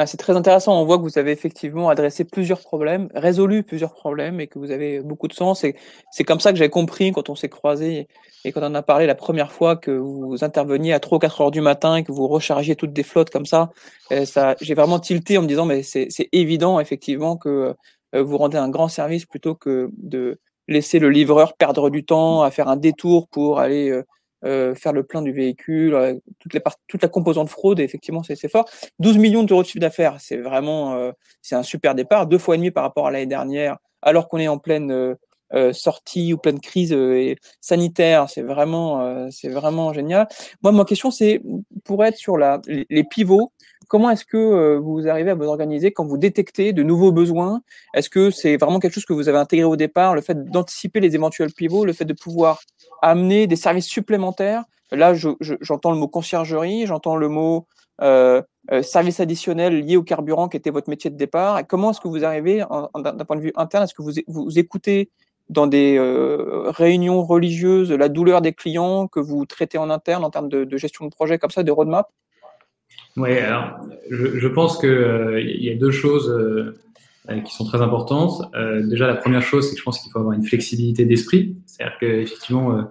Ah, 0.02 0.06
c'est 0.06 0.16
très 0.16 0.38
intéressant. 0.38 0.82
On 0.82 0.86
voit 0.86 0.98
que 0.98 1.04
vous 1.04 1.18
avez 1.18 1.34
effectivement 1.34 1.90
adressé 1.90 2.24
plusieurs 2.24 2.62
problèmes, 2.62 3.10
résolu 3.14 3.64
plusieurs 3.64 3.94
problèmes 3.94 4.40
et 4.40 4.48
que 4.48 4.58
vous 4.58 4.72
avez 4.72 5.02
beaucoup 5.02 5.28
de 5.28 5.34
sens. 5.34 5.66
Et 5.66 5.76
c'est 6.10 6.24
comme 6.24 6.40
ça 6.40 6.54
que 6.54 6.58
j'ai 6.58 6.70
compris 6.70 7.12
quand 7.12 7.28
on 7.28 7.36
s'est 7.36 7.50
croisés 7.50 8.08
et 8.46 8.54
quand 8.54 8.62
on 8.64 8.74
a 8.76 8.82
parlé 8.82 9.08
la 9.08 9.16
première 9.16 9.52
fois 9.52 9.76
que 9.76 9.92
vous 9.92 10.38
interveniez 10.42 10.94
à 10.94 11.02
3 11.02 11.18
ou 11.18 11.20
4 11.20 11.42
heures 11.42 11.52
du 11.52 11.60
matin 11.60 11.98
et 11.98 12.06
que 12.06 12.14
vous 12.14 12.30
rechargiez 12.30 12.78
toutes 12.78 12.94
des 12.94 13.04
flottes 13.04 13.30
comme 13.30 13.46
ça. 13.46 13.72
ça 14.24 14.56
j'ai 14.62 14.74
vraiment 14.74 15.00
tilté 15.00 15.38
en 15.38 15.42
me 15.42 15.48
disant, 15.48 15.66
mais 15.66 15.84
c'est 15.84 16.08
évident 16.32 16.80
effectivement 16.80 17.36
que 17.36 17.76
euh, 18.16 18.24
vous 18.24 18.38
rendez 18.38 18.58
un 18.58 18.70
grand 18.70 18.88
service 18.88 19.26
plutôt 19.26 19.54
que 19.54 19.90
de 19.98 20.40
laisser 20.70 21.00
le 21.00 21.10
livreur 21.10 21.58
perdre 21.58 21.90
du 21.90 22.06
temps 22.06 22.42
à 22.42 22.52
faire 22.52 22.70
un 22.70 22.78
détour 22.78 23.28
pour 23.28 23.60
aller 23.60 24.02
euh, 24.46 24.60
euh, 24.60 24.76
faire 24.76 24.94
le 24.94 25.04
plein 25.04 25.22
du 25.22 25.32
véhicule, 25.32 25.94
euh, 25.94 26.16
toutes 26.40 26.54
les 26.54 26.62
toute 26.88 27.02
la 27.02 27.10
composante 27.10 27.50
fraude, 27.50 27.80
effectivement, 27.80 28.24
c'est 28.24 28.48
fort. 28.50 28.70
12 29.00 29.18
millions 29.18 29.44
d'euros 29.44 29.62
de 29.62 29.68
chiffre 29.68 29.80
d'affaires, 29.80 30.18
c'est 30.20 30.38
vraiment 30.38 30.96
euh, 30.96 31.12
c'est 31.42 31.56
un 31.56 31.64
super 31.64 31.96
départ, 31.96 32.28
deux 32.28 32.38
fois 32.38 32.56
et 32.56 32.58
demi 32.58 32.72
par 32.72 32.84
rapport 32.84 33.08
à 33.08 33.12
l'année 33.12 33.26
dernière, 33.26 33.78
alors 34.02 34.28
qu'on 34.28 34.38
est 34.38 34.48
en 34.48 34.58
pleine 34.58 34.92
euh, 34.92 35.74
sortie 35.74 36.34
ou 36.34 36.38
pleine 36.38 36.60
crise 36.60 36.96
sanitaire, 37.60 38.30
c'est 38.30 38.44
vraiment 38.44 39.30
c'est 39.32 39.50
vraiment 39.50 39.94
génial. 39.94 40.28
Moi, 40.62 40.72
ma 40.72 40.86
question, 40.86 41.12
c'est 41.12 41.42
pour 41.84 42.06
être 42.06 42.18
sur 42.18 42.38
la, 42.38 42.62
les 42.68 43.04
pivots, 43.04 43.52
comment 43.90 44.10
est-ce 44.10 44.24
que 44.24 44.78
vous 44.78 45.10
arrivez 45.10 45.32
à 45.32 45.36
vous 45.36 45.44
organiser 45.44 45.92
quand 45.92 46.06
vous 46.06 46.18
détectez 46.18 46.72
de 46.72 46.84
nouveaux 46.84 47.12
besoins? 47.12 47.62
Est-ce 47.94 48.10
que 48.10 48.32
c'est 48.32 48.56
vraiment 48.56 48.80
quelque 48.80 48.94
chose 48.94 49.06
que 49.06 49.12
vous 49.14 49.28
avez 49.28 49.38
intégré 49.38 49.66
au 49.66 49.76
départ, 49.76 50.16
le 50.16 50.22
fait 50.22 50.46
d'anticiper 50.46 51.02
les 51.02 51.16
éventuels 51.16 51.52
pivots, 51.52 51.84
le 51.84 51.92
fait 51.92 52.06
de 52.06 52.14
pouvoir 52.14 52.62
amener 53.02 53.48
des 53.48 53.58
services 53.58 53.88
supplémentaires? 53.88 54.64
Là, 54.92 55.14
j'entends 55.14 55.92
le 55.92 55.98
mot 55.98 56.08
conciergerie, 56.08 56.86
j'entends 56.88 57.16
le 57.16 57.28
mot 57.28 57.68
euh, 58.02 58.42
euh, 58.72 58.82
service 58.82 59.20
additionnel 59.20 59.82
lié 59.82 59.98
au 59.98 60.04
carburant 60.04 60.48
qui 60.48 60.58
était 60.58 60.70
votre 60.70 60.90
métier 60.90 61.10
de 61.10 61.18
départ. 61.18 61.66
Comment 61.68 61.92
est-ce 61.92 62.00
que 62.00 62.08
vous 62.08 62.24
arrivez, 62.24 62.64
d'un 62.96 63.26
point 63.26 63.36
de 63.36 63.42
vue 63.42 63.52
interne, 63.56 63.84
est-ce 63.84 63.94
que 63.94 64.02
vous, 64.02 64.14
vous 64.28 64.60
écoutez 64.60 65.10
dans 65.50 65.68
des 65.68 65.98
euh, 65.98 66.70
réunions 66.70 67.24
religieuses 67.24 67.92
la 67.92 68.10
douleur 68.10 68.42
des 68.42 68.54
clients 68.54 69.08
que 69.08 69.20
vous 69.20 69.46
traitez 69.46 69.78
en 69.78 69.90
interne 69.90 70.24
en 70.24 70.30
termes 70.30 70.50
de 70.50 70.78
gestion 70.78 71.06
de 71.06 71.10
projet 71.10 71.38
comme 71.38 71.52
ça, 71.52 71.64
de 71.64 71.72
roadmap? 71.72 72.10
Oui, 73.18 73.38
alors 73.38 73.80
je, 74.10 74.40
je 74.40 74.48
pense 74.48 74.78
qu'il 74.78 74.90
euh, 74.90 75.42
y 75.42 75.70
a 75.70 75.76
deux 75.76 75.92
choses 75.92 76.30
euh, 76.30 77.42
qui 77.42 77.54
sont 77.54 77.66
très 77.66 77.82
importantes. 77.82 78.42
Euh, 78.56 78.86
déjà, 78.86 79.08
la 79.08 79.16
première 79.16 79.42
chose, 79.42 79.68
c'est 79.68 79.74
que 79.74 79.80
je 79.80 79.84
pense 79.84 80.00
qu'il 80.00 80.12
faut 80.12 80.20
avoir 80.20 80.34
une 80.34 80.44
flexibilité 80.44 81.06
d'esprit. 81.06 81.56
C'est-à-dire 81.66 81.98
qu'effectivement, 82.00 82.78
euh, 82.78 82.82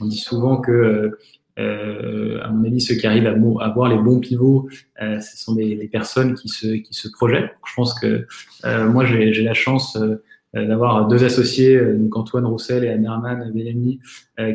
on 0.00 0.06
dit 0.06 0.18
souvent 0.18 0.58
que, 0.58 1.18
euh, 1.58 2.40
à 2.42 2.50
mon 2.50 2.64
avis, 2.64 2.80
ceux 2.80 2.96
qui 2.96 3.06
arrivent 3.06 3.26
à, 3.26 3.64
avoir 3.64 3.88
les 3.88 3.96
bons 3.96 4.20
pivots, 4.20 4.68
euh, 5.00 5.20
ce 5.20 5.36
sont 5.36 5.54
des, 5.54 5.76
des, 5.76 5.88
personnes 5.88 6.34
qui 6.34 6.48
se, 6.48 6.66
qui 6.66 6.94
se 6.94 7.08
projettent. 7.08 7.52
Je 7.66 7.74
pense 7.74 7.98
que 7.98 8.26
moi, 8.64 9.04
j'ai 9.04 9.42
la 9.42 9.54
chance 9.54 9.98
d'avoir 10.56 11.06
deux 11.08 11.24
associés, 11.24 11.78
donc 11.80 12.16
Antoine 12.16 12.46
Roussel 12.46 12.84
et 12.84 12.88
Amerman 12.88 13.52
Bellamy, 13.52 14.00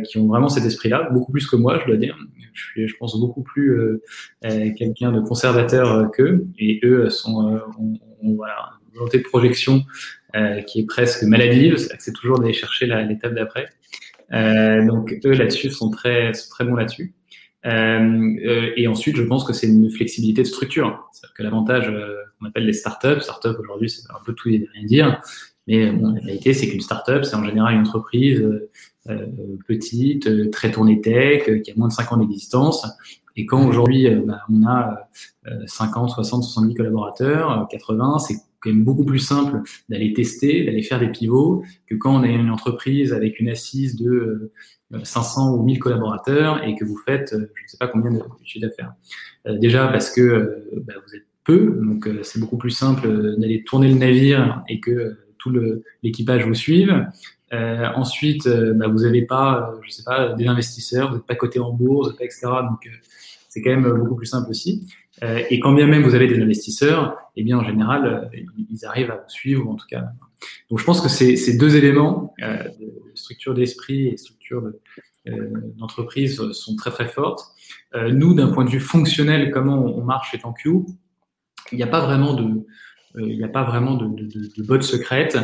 qui 0.06 0.18
ont 0.18 0.28
vraiment 0.28 0.50
cet 0.50 0.66
esprit-là, 0.66 1.10
beaucoup 1.12 1.32
plus 1.32 1.48
que 1.48 1.56
moi, 1.56 1.80
je 1.82 1.86
dois 1.86 1.98
dire. 1.98 2.18
Je 2.54 2.64
suis, 2.64 2.88
je 2.88 2.96
pense, 2.98 3.20
beaucoup 3.20 3.44
plus 3.44 4.00
quelqu'un 4.42 5.12
de 5.12 5.22
conservateur 5.22 6.10
qu'eux, 6.12 6.48
et 6.58 6.80
eux 6.84 7.10
sont, 7.10 7.62
ont, 7.80 8.00
ont, 8.24 8.36
voilà, 8.36 8.72
volonté 8.94 9.20
de 9.20 9.24
projection 9.24 9.84
euh, 10.36 10.62
qui 10.62 10.82
est 10.82 10.86
presque 10.86 11.24
maladive, 11.24 11.78
c'est 11.78 12.14
toujours 12.14 12.40
d'aller 12.40 12.54
chercher 12.54 12.86
l'étape 12.86 13.34
d'après. 13.34 13.68
donc 14.32 15.18
eux 15.26 15.34
là-dessus 15.34 15.72
sont 15.72 15.90
très, 15.90 16.34
sont 16.34 16.50
très 16.50 16.66
bons 16.66 16.76
là-dessus. 16.76 17.14
et 17.66 18.88
ensuite, 18.88 19.18
je 19.18 19.24
pense 19.24 19.44
que 19.44 19.54
c'est 19.54 19.68
une 19.68 19.90
flexibilité 19.90 20.44
de 20.44 20.48
structure. 20.48 21.10
C'est-à-dire 21.12 21.34
que 21.36 21.44
l'avantage 21.44 21.94
qu'on 22.40 22.48
appelle 22.48 22.66
les 22.66 22.74
startups, 22.74 23.22
startups 23.22 23.60
aujourd'hui, 23.60 23.90
c'est 23.90 24.10
un 24.10 24.24
peu 24.26 24.34
tout 24.34 24.50
et 24.50 24.68
rien 24.74 24.86
dire, 24.86 25.22
mais 25.68 25.92
bon, 25.92 26.14
la 26.14 26.22
réalité, 26.22 26.54
c'est 26.54 26.68
qu'une 26.68 26.82
startup, 26.82 27.24
c'est 27.24 27.36
en 27.36 27.44
général 27.44 27.76
une 27.76 27.82
entreprise 27.82 28.44
euh, 29.10 29.26
petite, 29.68 30.28
euh, 30.28 30.52
très 30.52 30.70
tournée 30.70 31.02
tech, 31.02 31.50
euh, 31.50 31.58
qui 31.58 31.72
a 31.72 31.74
moins 31.76 31.88
de 31.88 31.94
5 31.94 32.12
ans 32.12 32.18
d'existence. 32.18 32.86
Et 33.36 33.48
quand 33.48 33.68
aujourd'hui, 33.68 34.10
bah, 34.28 34.42
on 34.50 34.68
a 34.68 35.10
50, 35.66 36.10
60, 36.10 36.44
70 36.44 36.76
collaborateurs, 36.76 37.66
80, 37.72 38.20
c'est 38.20 38.36
quand 38.60 38.70
même 38.70 38.84
beaucoup 38.84 39.06
plus 39.06 39.20
simple 39.20 39.62
d'aller 39.88 40.12
tester, 40.12 40.66
d'aller 40.66 40.84
faire 40.84 41.00
des 41.00 41.08
pivots, 41.08 41.64
que 41.88 41.96
quand 41.96 42.14
on 42.14 42.24
a 42.24 42.28
une 42.28 42.50
entreprise 42.52 43.14
avec 43.14 43.40
une 43.40 43.48
assise 43.48 43.96
de 43.96 44.52
500 45.04 45.56
ou 45.56 45.64
1000 45.64 45.80
collaborateurs 45.80 46.62
et 46.68 46.76
que 46.76 46.84
vous 46.84 46.98
faites, 46.98 47.30
je 47.32 47.38
ne 47.38 47.68
sais 47.68 47.78
pas 47.80 47.88
combien 47.88 48.12
de 48.12 48.20
chiffre 48.44 48.68
d'affaires. 48.68 48.94
déjà 49.60 49.88
parce 49.88 50.12
que 50.12 50.66
bah, 50.86 50.94
vous 51.08 51.16
êtes 51.16 51.26
peu, 51.46 51.80
donc 51.82 52.10
c'est 52.24 52.40
beaucoup 52.40 52.58
plus 52.58 52.72
simple 52.72 53.38
d'aller 53.38 53.64
tourner 53.64 53.88
le 53.88 53.96
navire 53.98 54.62
et 54.68 54.82
que 54.82 55.18
tout 55.42 55.54
l'équipage 56.04 56.46
vous 56.46 56.54
suive. 56.54 57.06
Euh, 57.54 57.88
ensuite, 57.96 58.48
euh, 58.48 58.74
bah, 58.74 58.88
vous 58.88 59.00
n'avez 59.00 59.24
pas, 59.24 59.72
euh, 59.74 59.80
je 59.84 59.92
sais 59.92 60.04
pas, 60.04 60.34
des 60.34 60.48
investisseurs, 60.48 61.10
vous 61.10 61.18
n'êtes 61.18 61.26
pas 61.26 61.36
coté 61.36 61.60
en 61.60 61.74
bourse, 61.74 62.14
etc. 62.22 62.48
Donc, 62.70 62.90
c'est 63.50 63.62
quand 63.62 63.72
même 63.72 63.92
beaucoup 64.00 64.16
plus 64.16 64.26
simple 64.26 64.50
aussi. 64.50 64.88
et 65.22 65.60
quand 65.60 65.74
bien 65.74 65.86
même 65.86 66.04
vous 66.04 66.16
avez 66.16 66.28
des 66.28 66.42
investisseurs, 66.42 67.18
eh 67.36 67.44
bien, 67.44 67.58
en 67.58 67.64
général, 67.64 68.32
ils 68.72 68.86
arrivent 68.86 69.12
à 69.12 69.18
vous 69.18 69.30
suivre, 69.30 69.70
en 69.70 69.76
tout 69.76 69.86
cas. 69.88 70.06
Donc, 70.70 70.80
je 70.80 70.86
pense 70.86 71.02
que 71.02 71.10
ces, 71.10 71.58
deux 71.58 71.76
éléments, 71.76 72.34
de 72.40 73.12
structure 73.14 73.54
d'esprit 73.54 74.08
et 74.08 74.16
structure 74.16 74.72
d'entreprise, 75.78 76.42
sont 76.54 76.78
très, 76.78 76.92
très 76.92 77.08
fortes. 77.08 77.44
nous, 77.94 78.34
d'un 78.34 78.48
point 78.48 78.64
de 78.64 78.70
vue 78.70 78.80
fonctionnel, 78.80 79.52
comment 79.52 79.84
on 79.84 80.02
marche 80.02 80.32
chez 80.32 80.40
TanQ, 80.40 80.86
il 81.74 81.76
n'y 81.76 81.84
a 81.84 81.88
pas 81.88 82.06
vraiment 82.06 82.34
de, 82.34 82.66
il 83.18 83.38
n'y 83.38 83.44
a 83.44 83.50
pas 83.50 83.64
vraiment 83.64 83.96
de, 83.96 84.08
de, 84.08 84.26
de, 84.28 84.50
de 84.58 84.64
botte 84.64 84.84
secrète. 84.84 85.38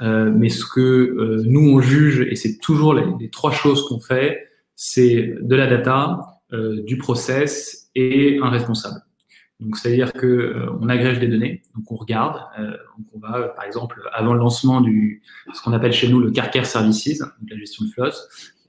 Euh, 0.00 0.32
mais 0.34 0.48
ce 0.48 0.64
que 0.64 0.80
euh, 0.80 1.42
nous 1.46 1.70
on 1.70 1.80
juge, 1.80 2.26
et 2.28 2.34
c'est 2.34 2.58
toujours 2.58 2.94
les, 2.94 3.30
trois 3.30 3.52
choses 3.52 3.86
qu'on 3.86 4.00
fait, 4.00 4.48
c'est 4.74 5.34
de 5.40 5.54
la 5.54 5.68
data, 5.68 6.40
euh, 6.52 6.82
du 6.82 6.96
process 6.96 7.90
et 7.94 8.40
un 8.42 8.48
responsable. 8.48 9.00
Donc 9.60 9.76
c'est-à-dire 9.76 10.12
que 10.12 10.26
euh, 10.26 10.66
on 10.80 10.88
agrège 10.88 11.20
des 11.20 11.28
données, 11.28 11.62
donc 11.76 11.92
on 11.92 11.94
regarde, 11.94 12.40
donc 12.98 13.06
on 13.14 13.20
va 13.20 13.48
par 13.50 13.64
exemple 13.64 14.00
avant 14.12 14.32
le 14.32 14.40
lancement 14.40 14.80
du 14.80 15.22
ce 15.54 15.62
qu'on 15.62 15.72
appelle 15.72 15.92
chez 15.92 16.08
nous 16.08 16.18
le 16.18 16.32
car 16.32 16.50
care 16.50 16.66
services, 16.66 17.20
donc 17.20 17.30
la 17.48 17.56
gestion 17.56 17.84
de 17.84 17.90
flotte, 17.90 18.16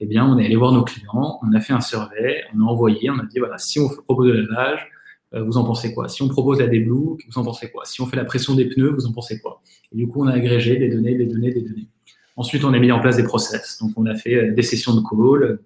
eh 0.00 0.06
bien 0.06 0.24
on 0.24 0.38
est 0.38 0.44
allé 0.44 0.54
voir 0.54 0.70
nos 0.70 0.84
clients, 0.84 1.40
on 1.42 1.52
a 1.52 1.60
fait 1.60 1.72
un 1.72 1.80
survey, 1.80 2.44
on 2.54 2.60
a 2.60 2.64
envoyé, 2.64 3.10
on 3.10 3.18
a 3.18 3.24
dit 3.24 3.40
voilà 3.40 3.58
si 3.58 3.80
on 3.80 3.88
propose 3.88 4.28
de 4.28 4.46
lavage, 4.48 4.86
euh, 4.86 4.93
vous 5.42 5.56
en 5.56 5.64
pensez 5.64 5.92
quoi? 5.92 6.08
Si 6.08 6.22
on 6.22 6.28
propose 6.28 6.60
la 6.60 6.66
Blue, 6.66 6.84
vous 6.86 7.18
en 7.36 7.44
pensez 7.44 7.70
quoi? 7.70 7.84
Si 7.84 8.00
on 8.00 8.06
fait 8.06 8.16
la 8.16 8.24
pression 8.24 8.54
des 8.54 8.66
pneus, 8.66 8.90
vous 8.90 9.06
en 9.06 9.12
pensez 9.12 9.40
quoi? 9.40 9.62
Et 9.92 9.96
du 9.96 10.06
coup, 10.06 10.22
on 10.22 10.26
a 10.26 10.32
agrégé 10.32 10.76
des 10.76 10.88
données, 10.88 11.14
des 11.14 11.26
données, 11.26 11.52
des 11.52 11.62
données. 11.62 11.88
Ensuite, 12.36 12.64
on 12.64 12.72
a 12.72 12.78
mis 12.78 12.92
en 12.92 13.00
place 13.00 13.16
des 13.16 13.24
process. 13.24 13.78
Donc, 13.80 13.92
on 13.96 14.06
a 14.06 14.14
fait 14.14 14.34
euh, 14.34 14.54
des 14.54 14.62
sessions 14.62 14.94
de 14.94 15.00
call, 15.00 15.58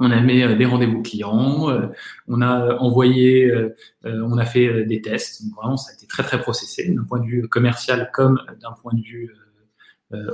on 0.00 0.10
a 0.10 0.20
mis 0.20 0.42
euh, 0.42 0.56
des 0.56 0.64
rendez-vous 0.64 1.02
clients, 1.02 1.68
on 2.26 2.40
a 2.40 2.76
envoyé, 2.76 3.52
on 4.04 4.36
a 4.36 4.44
fait 4.44 4.84
des 4.84 5.00
tests. 5.00 5.44
Donc, 5.44 5.54
vraiment, 5.54 5.76
ça 5.76 5.92
a 5.92 5.94
été 5.94 6.06
très, 6.06 6.22
très 6.22 6.40
processé 6.40 6.88
d'un 6.88 7.04
point 7.04 7.20
de 7.20 7.26
vue 7.26 7.48
commercial 7.48 8.10
comme 8.12 8.40
d'un 8.60 8.72
point 8.82 8.94
de 8.94 9.02
vue 9.02 9.32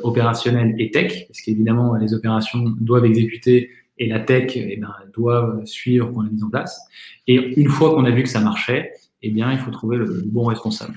opérationnel 0.02 0.74
et 0.78 0.90
tech, 0.90 1.26
parce 1.26 1.40
qu'évidemment, 1.40 1.96
les 1.96 2.14
opérations 2.14 2.60
doivent 2.80 3.06
exécuter 3.06 3.70
et 3.98 4.08
la 4.08 4.20
tech 4.20 4.52
eh 4.56 4.76
ben, 4.76 4.92
doit 5.12 5.60
suivre 5.64 6.10
qu'on 6.12 6.22
a 6.22 6.28
mis 6.28 6.42
en 6.42 6.50
place. 6.50 6.80
Et 7.26 7.60
une 7.60 7.68
fois 7.68 7.94
qu'on 7.94 8.04
a 8.04 8.10
vu 8.10 8.22
que 8.22 8.28
ça 8.28 8.40
marchait, 8.40 8.92
eh 9.22 9.30
bien, 9.30 9.52
il 9.52 9.58
faut 9.58 9.70
trouver 9.70 9.96
le, 9.96 10.22
bon 10.26 10.44
responsable. 10.44 10.94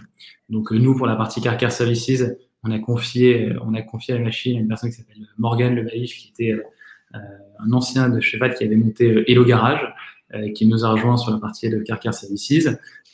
Donc 0.50 0.72
nous, 0.72 0.96
pour 0.96 1.08
la 1.08 1.16
partie 1.16 1.42
Car 1.42 1.72
Services, 1.72 2.24
on 2.63 2.72
a 2.72 2.80
confié, 2.80 3.54
on 3.63 3.74
a 3.74 3.82
confié 3.82 4.16
la 4.16 4.22
machine 4.22 4.58
à 4.58 4.60
une 4.60 4.68
personne 4.68 4.89
qui 4.89 4.98
s'appelle 4.98 5.27
Morgan 5.38 5.75
Levaïf, 5.75 6.16
qui 6.16 6.30
était 6.30 6.54
euh, 6.54 7.20
un 7.60 7.72
ancien 7.72 8.10
de 8.10 8.20
chez 8.20 8.39
qui 8.58 8.63
avait 8.63 8.75
monté 8.75 9.12
euh, 9.12 9.30
Hello 9.30 9.46
Garage, 9.46 9.82
euh, 10.34 10.51
qui 10.51 10.66
nous 10.66 10.84
a 10.84 10.89
rejoint 10.89 11.18
sur 11.18 11.32
la 11.32 11.39
partie 11.39 11.70
de 11.70 11.80
Car 11.80 12.13
Services. 12.13 12.70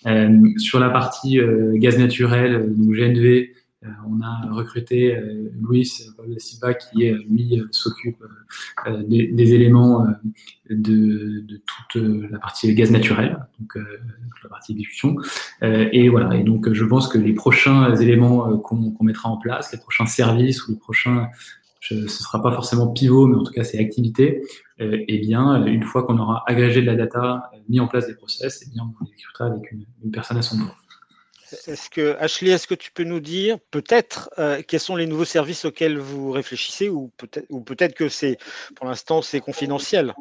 Euh, 0.05 0.49
sur 0.57 0.79
la 0.79 0.89
partie 0.89 1.39
euh, 1.39 1.77
gaz 1.77 1.97
naturel, 1.97 2.73
donc 2.75 2.93
GNV, 2.93 3.25
euh, 3.25 3.45
on 4.07 4.21
a 4.21 4.49
recruté 4.51 5.15
euh, 5.15 5.51
Luis 5.61 5.85
Silva 6.37 6.73
qui 6.73 7.09
euh, 7.09 7.17
lui 7.29 7.61
s'occupe 7.71 8.23
des, 9.07 9.53
éléments 9.53 10.05
de, 10.69 11.43
toute 11.65 12.01
la 12.29 12.39
partie 12.39 12.73
gaz 12.73 12.91
naturel, 12.91 13.37
donc 13.59 13.75
la 14.43 14.49
partie 14.49 14.73
discussion. 14.73 15.15
et 15.61 16.09
voilà. 16.09 16.35
Et 16.35 16.43
donc 16.43 16.71
je 16.71 16.85
pense 16.85 17.07
que 17.07 17.17
les 17.17 17.33
prochains 17.33 17.95
éléments 17.95 18.57
qu'on 18.57 18.93
mettra 19.01 19.29
en 19.29 19.37
place, 19.37 19.71
les 19.71 19.79
prochains 19.79 20.05
services 20.05 20.67
ou 20.67 20.71
les 20.71 20.77
prochains 20.77 21.29
ce 21.83 21.95
ne 21.95 22.07
sera 22.07 22.41
pas 22.41 22.51
forcément 22.53 22.87
pivot, 22.87 23.27
mais 23.27 23.35
en 23.35 23.43
tout 23.43 23.51
cas 23.51 23.63
c'est 23.63 23.77
activité, 23.77 24.41
euh, 24.79 25.03
eh 25.07 25.19
bien, 25.19 25.65
une 25.65 25.83
fois 25.83 26.03
qu'on 26.03 26.17
aura 26.17 26.43
agrégé 26.47 26.81
de 26.81 26.85
la 26.85 26.95
data, 26.95 27.51
mis 27.67 27.79
en 27.79 27.87
place 27.87 28.07
des 28.07 28.15
process, 28.15 28.63
eh 28.65 28.71
bien, 28.71 28.83
on 28.83 29.05
exécutera 29.05 29.45
avec 29.45 29.71
une, 29.71 29.85
une 30.03 30.11
personne 30.11 30.37
à 30.37 30.41
son 30.41 30.57
bord. 30.57 30.82
Ashley, 32.19 32.51
est-ce 32.51 32.67
que 32.67 32.75
tu 32.75 32.91
peux 32.91 33.03
nous 33.03 33.19
dire 33.19 33.57
peut-être 33.71 34.29
euh, 34.39 34.61
quels 34.67 34.79
sont 34.79 34.95
les 34.95 35.05
nouveaux 35.05 35.25
services 35.25 35.65
auxquels 35.65 35.97
vous 35.97 36.31
réfléchissez 36.31 36.89
ou 36.89 37.11
peut-être 37.65 37.95
que 37.95 38.09
c'est 38.09 38.37
pour 38.75 38.87
l'instant 38.87 39.21
c'est 39.21 39.39
confidentiel? 39.39 40.13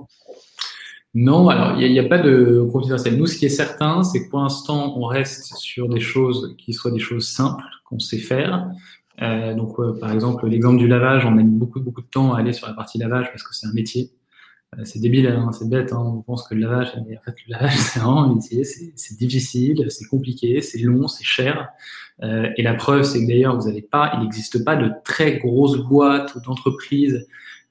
Non, 1.14 1.48
alors 1.48 1.78
il 1.78 1.92
n'y 1.92 1.98
a, 1.98 2.08
pas 2.08 2.18
de 2.18 2.66
confidentiel. 2.72 3.18
Nous, 3.18 3.26
ce 3.26 3.36
qui 3.36 3.44
est 3.44 3.50
certain, 3.50 4.02
c'est 4.02 4.24
que 4.24 4.30
pour 4.30 4.40
l'instant, 4.40 4.94
on 4.96 5.04
reste 5.04 5.54
sur 5.56 5.88
des 5.88 6.00
choses 6.00 6.54
qui 6.56 6.72
soient 6.72 6.90
des 6.90 6.98
choses 6.98 7.28
simples 7.28 7.64
qu'on 7.84 7.98
sait 7.98 8.18
faire. 8.18 8.70
Euh, 9.20 9.52
donc, 9.52 9.76
par 10.00 10.10
exemple, 10.10 10.46
l'exemple 10.46 10.78
du 10.78 10.88
lavage, 10.88 11.26
on 11.26 11.30
met 11.30 11.44
beaucoup 11.44 11.80
beaucoup 11.80 12.00
de 12.00 12.06
temps 12.06 12.32
à 12.32 12.38
aller 12.38 12.54
sur 12.54 12.66
la 12.66 12.72
partie 12.72 12.96
lavage 12.98 13.26
parce 13.30 13.42
que 13.42 13.54
c'est 13.54 13.66
un 13.66 13.74
métier. 13.74 14.10
Euh, 14.78 14.84
c'est 14.84 15.00
débile, 15.00 15.26
hein, 15.26 15.50
c'est 15.52 15.68
bête, 15.68 15.92
hein, 15.92 15.98
on 16.00 16.22
pense 16.22 16.46
que 16.48 16.54
le 16.54 16.62
lavage, 16.62 16.88
en 16.96 17.04
fait, 17.04 17.34
le 17.46 17.52
lavage, 17.52 17.76
c'est 17.76 18.00
vraiment 18.00 18.24
un 18.24 18.34
métier, 18.34 18.64
c'est 18.64 19.16
difficile, 19.18 19.86
c'est 19.90 20.06
compliqué, 20.06 20.60
c'est 20.60 20.78
long, 20.78 21.08
c'est 21.08 21.24
cher. 21.24 21.68
Euh, 22.22 22.48
et 22.56 22.62
la 22.62 22.74
preuve, 22.74 23.02
c'est 23.02 23.20
que 23.20 23.28
d'ailleurs, 23.28 23.58
vous 23.58 23.68
n'avez 23.68 23.82
pas, 23.82 24.12
il 24.14 24.22
n'existe 24.22 24.64
pas 24.64 24.76
de 24.76 24.90
très 25.04 25.38
grosses 25.38 25.78
boîtes 25.78 26.34
ou 26.34 26.40
d'entreprises 26.40 27.26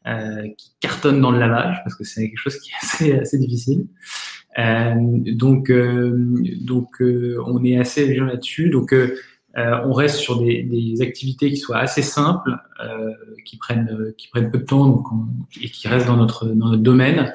euh, 0.07 0.47
qui 0.57 0.71
cartonnent 0.79 1.21
dans 1.21 1.29
le 1.29 1.39
lavage, 1.39 1.77
parce 1.83 1.95
que 1.95 2.03
c'est 2.03 2.27
quelque 2.27 2.39
chose 2.39 2.57
qui 2.57 2.71
est 2.71 2.75
assez, 2.81 3.13
assez 3.13 3.37
difficile. 3.37 3.85
Euh, 4.57 4.95
donc, 4.97 5.69
euh, 5.69 6.11
donc 6.61 7.01
on 7.01 7.63
est 7.63 7.77
assez 7.77 8.07
vigilant 8.07 8.25
là-dessus. 8.25 8.69
Donc, 8.69 8.95
euh, 9.57 9.81
on 9.85 9.93
reste 9.93 10.17
sur 10.17 10.41
des, 10.41 10.63
des, 10.63 11.01
activités 11.01 11.49
qui 11.49 11.57
soient 11.57 11.77
assez 11.77 12.01
simples, 12.01 12.57
euh, 12.83 13.11
qui 13.45 13.57
prennent 13.57 14.13
qui 14.17 14.29
prennent 14.29 14.49
peu 14.49 14.59
de 14.59 14.65
temps 14.65 14.87
donc 14.87 15.05
et 15.61 15.69
qui 15.69 15.87
restent 15.87 16.07
dans 16.07 16.17
notre 16.17 16.47
dans 16.47 16.69
notre 16.69 16.83
domaine. 16.83 17.33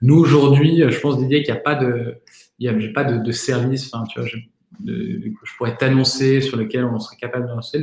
Nous 0.00 0.16
aujourd'hui, 0.16 0.82
je 0.88 1.00
pense 1.00 1.18
Didier 1.18 1.42
qu'il 1.42 1.52
n'y 1.52 1.58
a 1.58 1.62
pas 1.62 1.74
de 1.74 2.16
il 2.58 2.66
y 2.66 2.68
a 2.68 2.92
pas 2.92 3.04
de, 3.04 3.18
de 3.18 3.32
service, 3.32 3.90
tu 4.10 4.20
vois, 4.20 4.28
je, 4.28 4.36
de, 4.80 5.28
que 5.28 5.46
je 5.46 5.56
pourrais 5.56 5.76
t'annoncer 5.76 6.40
sur 6.40 6.56
lequel 6.56 6.84
on 6.84 6.98
serait 6.98 7.16
capable 7.16 7.46
de 7.46 7.52
lancer. 7.52 7.80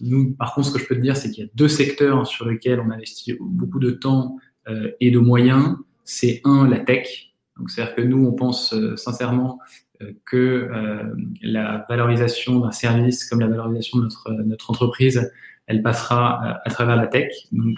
Nous, 0.00 0.34
par 0.34 0.54
contre, 0.54 0.68
ce 0.68 0.72
que 0.72 0.78
je 0.78 0.86
peux 0.86 0.96
te 0.96 1.00
dire, 1.00 1.16
c'est 1.16 1.30
qu'il 1.30 1.44
y 1.44 1.46
a 1.46 1.50
deux 1.54 1.68
secteurs 1.68 2.26
sur 2.26 2.46
lesquels 2.46 2.80
on 2.80 2.90
investit 2.90 3.36
beaucoup 3.40 3.78
de 3.78 3.90
temps 3.90 4.36
euh, 4.68 4.90
et 5.00 5.10
de 5.10 5.18
moyens. 5.18 5.76
C'est 6.04 6.40
un 6.44 6.68
la 6.68 6.80
tech. 6.80 7.32
Donc 7.56 7.70
c'est-à-dire 7.70 7.94
que 7.94 8.02
nous, 8.02 8.26
on 8.26 8.32
pense 8.32 8.74
euh, 8.74 8.96
sincèrement 8.96 9.58
euh, 9.60 9.85
que 10.24 10.36
euh, 10.36 11.02
la 11.42 11.86
valorisation 11.88 12.60
d'un 12.60 12.72
service 12.72 13.24
comme 13.24 13.40
la 13.40 13.48
valorisation 13.48 13.98
de 13.98 14.04
notre, 14.04 14.32
notre 14.32 14.70
entreprise, 14.70 15.32
elle 15.66 15.82
passera 15.82 16.40
euh, 16.44 16.52
à 16.64 16.70
travers 16.70 16.96
la 16.96 17.06
tech. 17.06 17.32
Donc, 17.52 17.76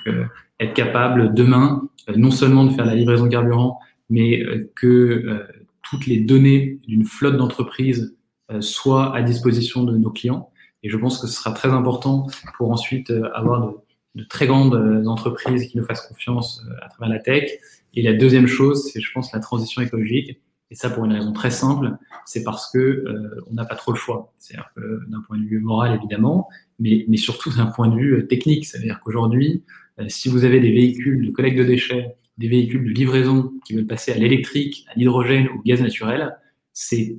être 0.60 0.74
capable 0.74 1.34
demain, 1.34 1.88
non 2.16 2.30
seulement 2.30 2.64
de 2.64 2.70
faire 2.70 2.84
la 2.84 2.94
livraison 2.94 3.26
de 3.26 3.30
carburant, 3.30 3.78
mais 4.10 4.42
que 4.74 5.46
toutes 5.88 6.06
les 6.06 6.18
données 6.18 6.80
d'une 6.88 7.04
flotte 7.04 7.36
d'entreprise 7.36 8.16
soient 8.58 9.14
à 9.14 9.22
disposition 9.22 9.84
de 9.84 9.96
nos 9.96 10.10
clients. 10.10 10.50
Et 10.82 10.88
je 10.88 10.96
pense 10.96 11.20
que 11.20 11.28
ce 11.28 11.34
sera 11.34 11.52
très 11.52 11.68
important 11.68 12.26
pour 12.56 12.72
ensuite 12.72 13.12
avoir 13.34 13.72
de 14.16 14.24
très 14.24 14.48
grandes 14.48 15.06
entreprises 15.06 15.68
qui 15.68 15.78
nous 15.78 15.84
fassent 15.84 16.08
confiance 16.08 16.64
à 16.82 16.88
travers 16.88 17.08
la 17.08 17.20
tech. 17.20 17.52
Et 17.94 18.02
la 18.02 18.14
deuxième 18.14 18.48
chose, 18.48 18.90
c'est, 18.90 19.00
je 19.00 19.12
pense, 19.12 19.32
la 19.32 19.38
transition 19.38 19.80
écologique. 19.80 20.40
Et 20.70 20.74
ça 20.74 20.90
pour 20.90 21.04
une 21.04 21.12
raison 21.12 21.32
très 21.32 21.50
simple, 21.50 21.96
c'est 22.26 22.44
parce 22.44 22.70
que 22.70 22.78
euh, 22.78 23.44
on 23.50 23.54
n'a 23.54 23.64
pas 23.64 23.74
trop 23.74 23.92
le 23.92 23.96
choix. 23.96 24.34
C'est-à-dire 24.38 24.70
que 24.76 25.00
d'un 25.08 25.22
point 25.22 25.38
de 25.38 25.44
vue 25.44 25.60
moral 25.60 25.94
évidemment, 25.94 26.48
mais, 26.78 27.04
mais 27.08 27.16
surtout 27.16 27.50
d'un 27.56 27.66
point 27.66 27.88
de 27.88 27.96
vue 27.96 28.14
euh, 28.14 28.26
technique. 28.26 28.66
C'est-à-dire 28.66 29.00
qu'aujourd'hui, 29.00 29.64
euh, 29.98 30.04
si 30.08 30.28
vous 30.28 30.44
avez 30.44 30.60
des 30.60 30.72
véhicules 30.72 31.26
de 31.26 31.30
collecte 31.30 31.58
de 31.58 31.64
déchets, 31.64 32.16
des 32.36 32.48
véhicules 32.48 32.84
de 32.84 32.90
livraison 32.90 33.52
qui 33.64 33.74
veulent 33.74 33.86
passer 33.86 34.12
à 34.12 34.16
l'électrique, 34.16 34.84
à 34.88 34.98
l'hydrogène 34.98 35.48
ou 35.48 35.58
au 35.58 35.62
gaz 35.62 35.80
naturel, 35.80 36.36
c'est 36.72 37.18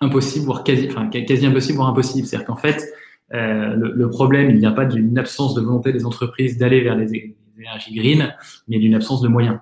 impossible, 0.00 0.46
voire 0.46 0.64
quasi, 0.64 0.86
enfin 0.88 1.08
quasi 1.08 1.46
impossible, 1.46 1.76
voire 1.76 1.88
impossible. 1.88 2.26
C'est-à-dire 2.26 2.46
qu'en 2.46 2.56
fait, 2.56 2.92
euh, 3.34 3.74
le, 3.74 3.92
le, 3.92 4.08
problème, 4.08 4.50
il 4.50 4.58
n'y 4.58 4.66
a 4.66 4.72
pas 4.72 4.84
d'une 4.84 5.18
absence 5.18 5.54
de 5.54 5.60
volonté 5.60 5.92
des 5.92 6.06
entreprises 6.06 6.58
d'aller 6.58 6.80
vers 6.80 6.96
les, 6.96 7.34
énergies 7.58 7.94
green, 7.94 8.34
mais 8.68 8.78
d'une 8.78 8.94
absence 8.94 9.20
de 9.20 9.28
moyens. 9.28 9.58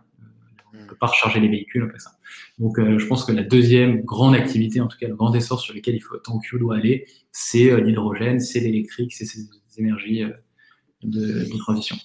Pas 1.01 1.07
recharger 1.07 1.41
les 1.41 1.49
véhicules 1.49 1.85
après 1.85 1.99
ça. 1.99 2.11
Donc, 2.59 2.79
je 2.79 3.07
pense 3.07 3.25
que 3.25 3.33
la 3.33 3.43
deuxième 3.43 4.03
grande 4.03 4.35
activité, 4.35 4.81
en 4.81 4.89
tout 4.89 4.99
cas 4.99 5.09
le 5.09 5.17
grand 5.17 5.35
essor 5.35 5.61
sur 5.61 5.75
lequel 5.75 5.95
il 5.95 6.01
faut 6.01 6.17
Q 6.41 6.59
doit 6.59 6.77
aller, 6.77 7.07
c'est 7.33 7.81
l'hydrogène, 7.81 8.41
c'est 8.41 8.61
l'électrique, 8.61 9.13
c'est 9.13 9.25
ces 9.25 9.49
énergies 9.79 10.25
de, 11.03 11.51
de 11.51 11.59
transition. 11.59 11.97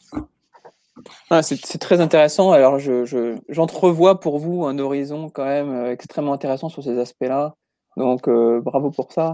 Ah, 1.29 1.41
c'est 1.43 1.77
très 1.77 2.01
intéressant. 2.01 2.51
Alors, 2.51 2.79
j'entrevois 2.79 4.11
je, 4.11 4.17
pour 4.17 4.39
vous 4.39 4.65
un 4.65 4.79
horizon 4.79 5.29
quand 5.29 5.45
même 5.45 5.69
euh, 5.69 5.91
extrêmement 5.91 6.33
intéressant 6.33 6.69
sur 6.69 6.83
ces 6.83 6.97
aspects-là. 6.97 7.55
Donc, 7.97 8.27
euh, 8.27 8.61
bravo 8.61 8.91
pour 8.91 9.11
ça. 9.11 9.33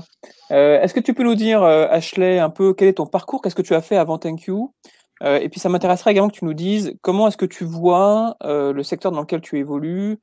Euh, 0.51 0.81
est-ce 0.81 0.93
que 0.93 0.99
tu 0.99 1.13
peux 1.13 1.23
nous 1.23 1.35
dire, 1.35 1.63
Ashley, 1.63 2.39
un 2.39 2.49
peu 2.49 2.73
quel 2.73 2.87
est 2.87 2.93
ton 2.93 3.05
parcours? 3.05 3.41
Qu'est-ce 3.41 3.55
que 3.55 3.61
tu 3.61 3.75
as 3.75 3.81
fait 3.81 3.97
avant 3.97 4.17
Thank 4.17 4.45
You? 4.45 4.73
Et 5.21 5.47
puis, 5.49 5.59
ça 5.59 5.69
m'intéresserait 5.69 6.11
également 6.11 6.29
que 6.29 6.37
tu 6.37 6.45
nous 6.45 6.53
dises 6.53 6.93
comment 7.01 7.27
est-ce 7.27 7.37
que 7.37 7.45
tu 7.45 7.63
vois 7.63 8.35
le 8.41 8.83
secteur 8.83 9.11
dans 9.11 9.21
lequel 9.21 9.41
tu 9.41 9.57
évolues 9.57 10.19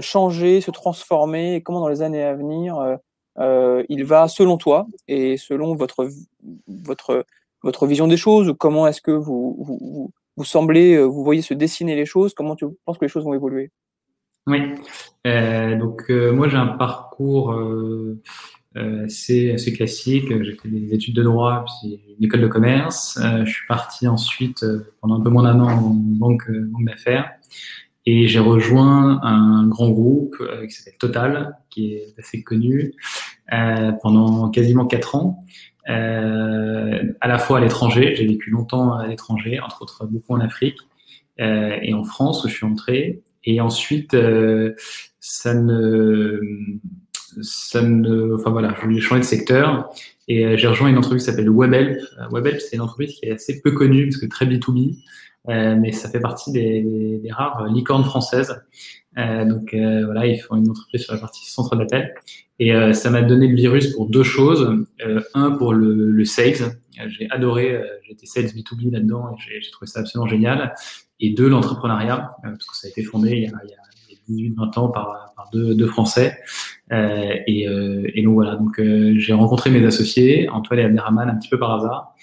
changer, 0.00 0.60
se 0.60 0.70
transformer, 0.70 1.56
et 1.56 1.62
comment 1.62 1.80
dans 1.80 1.88
les 1.88 2.02
années 2.02 2.22
à 2.22 2.34
venir 2.34 2.98
il 3.38 4.04
va, 4.04 4.28
selon 4.28 4.56
toi 4.56 4.86
et 5.08 5.36
selon 5.36 5.74
votre, 5.76 6.08
votre 6.68 7.26
votre 7.64 7.86
vision 7.86 8.06
des 8.06 8.18
choses 8.18 8.48
ou 8.48 8.54
comment 8.54 8.86
est-ce 8.86 9.00
que 9.00 9.10
vous, 9.10 9.56
vous, 9.58 10.12
vous, 10.36 10.44
semblez, 10.44 10.94
euh, 10.94 11.04
vous 11.04 11.24
voyez 11.24 11.42
se 11.42 11.54
dessiner 11.54 11.96
les 11.96 12.06
choses 12.06 12.34
Comment 12.34 12.54
tu 12.54 12.66
penses 12.84 12.98
que 12.98 13.06
les 13.06 13.08
choses 13.08 13.24
vont 13.24 13.34
évoluer? 13.34 13.72
Oui, 14.46 14.60
euh, 15.26 15.74
donc 15.76 16.02
euh, 16.10 16.30
moi 16.30 16.48
j'ai 16.48 16.58
un 16.58 16.66
parcours 16.66 17.58
euh, 18.76 19.04
assez, 19.04 19.52
assez 19.52 19.72
classique. 19.72 20.26
J'ai 20.42 20.52
fait 20.52 20.68
des 20.68 20.94
études 20.94 21.14
de 21.14 21.22
droit, 21.22 21.64
puis 21.64 22.00
une 22.18 22.24
école 22.24 22.40
de 22.40 22.48
commerce. 22.48 23.18
je 23.20 23.50
suis 23.50 23.66
parti 23.66 24.06
ensuite 24.08 24.64
pendant 25.00 25.20
un 25.20 25.20
peu 25.20 25.30
moins 25.30 25.44
d'un 25.44 25.60
an 25.60 25.70
en 25.70 25.90
banque, 25.90 26.50
banque 26.50 26.84
d'affaires. 26.84 27.30
Et 28.06 28.28
j'ai 28.28 28.38
rejoint 28.38 29.20
un 29.22 29.66
grand 29.66 29.90
groupe 29.90 30.36
qui 30.68 30.74
s'appelle 30.74 30.98
Total, 30.98 31.56
qui 31.70 31.94
est 31.94 32.14
assez 32.18 32.42
connu, 32.42 32.92
pendant 34.02 34.50
quasiment 34.50 34.86
quatre 34.86 35.14
ans 35.14 35.44
euh, 35.88 37.02
à 37.20 37.28
la 37.28 37.38
fois 37.38 37.58
à 37.58 37.60
l'étranger. 37.60 38.14
J'ai 38.16 38.26
vécu 38.26 38.50
longtemps 38.50 38.94
à 38.94 39.06
l'étranger, 39.06 39.60
entre 39.60 39.82
autres 39.82 40.06
beaucoup 40.06 40.34
en 40.34 40.40
Afrique 40.40 40.78
euh, 41.40 41.76
et 41.82 41.94
en 41.94 42.04
France 42.04 42.44
où 42.44 42.48
je 42.48 42.54
suis 42.54 42.66
entré. 42.66 43.22
Et 43.44 43.60
ensuite, 43.60 44.14
euh, 44.14 44.74
ça 45.20 45.54
ne, 45.54 46.40
enfin 47.38 48.50
voilà, 48.50 48.74
je 48.76 48.86
voulais 48.86 49.00
changer 49.00 49.20
de 49.20 49.26
secteur 49.26 49.90
et 50.28 50.56
j'ai 50.56 50.66
rejoint 50.68 50.88
une 50.88 50.98
entreprise 50.98 51.24
qui 51.24 51.30
s'appelle 51.30 51.50
Webhelp. 51.50 51.98
Webhelp, 52.30 52.60
c'est 52.60 52.76
une 52.76 52.82
entreprise 52.82 53.14
qui 53.14 53.26
est 53.26 53.32
assez 53.32 53.60
peu 53.60 53.72
connue 53.72 54.08
parce 54.08 54.16
que 54.16 54.26
très 54.26 54.46
B2B, 54.46 54.96
euh, 55.50 55.76
mais 55.78 55.92
ça 55.92 56.08
fait 56.08 56.20
partie 56.20 56.52
des, 56.52 57.20
rares 57.30 57.66
licornes 57.66 58.04
françaises. 58.04 58.62
Euh, 59.18 59.44
donc 59.44 59.74
euh, 59.74 60.04
voilà, 60.06 60.26
ils 60.26 60.38
font 60.38 60.56
une 60.56 60.70
entreprise 60.70 61.02
sur 61.02 61.14
la 61.14 61.20
partie 61.20 61.48
centre 61.50 61.76
d'appel. 61.76 62.14
Et 62.60 62.72
ça 62.94 63.10
m'a 63.10 63.22
donné 63.22 63.48
le 63.48 63.56
virus 63.56 63.92
pour 63.92 64.08
deux 64.08 64.22
choses. 64.22 64.86
un, 65.34 65.50
pour 65.50 65.74
le, 65.74 66.10
le 66.10 66.24
sales. 66.24 66.78
J'ai 67.08 67.28
adoré, 67.30 67.82
j'étais 68.04 68.26
sales 68.26 68.46
B2B 68.46 68.92
là-dedans 68.92 69.32
et 69.32 69.60
j'ai 69.60 69.70
trouvé 69.72 69.88
ça 69.88 70.00
absolument 70.00 70.28
génial. 70.28 70.72
Et 71.18 71.30
deux, 71.30 71.48
l'entrepreneuriat, 71.48 72.30
parce 72.42 72.66
que 72.66 72.76
ça 72.76 72.86
a 72.86 72.90
été 72.90 73.02
fondé 73.02 73.32
il 73.32 73.42
y 73.42 73.46
a, 73.46 73.60
il 73.64 74.38
y 74.38 74.48
a 74.48 74.52
18-20 74.54 74.78
ans 74.78 74.88
par, 74.88 75.33
par 75.44 75.50
deux, 75.52 75.74
deux, 75.74 75.86
Français. 75.86 76.38
Euh, 76.92 77.34
et, 77.46 77.68
euh, 77.68 78.10
et, 78.14 78.22
donc 78.22 78.34
voilà, 78.34 78.56
donc 78.56 78.80
j'ai 79.16 79.32
rencontré 79.32 79.70
mes 79.70 79.84
associés, 79.84 80.48
Antoine 80.48 80.80
et 80.80 80.84
Abderrahman, 80.84 81.28
un 81.28 81.36
petit 81.36 81.48
peu 81.48 81.58
par 81.58 81.72
hasard. 81.74 82.14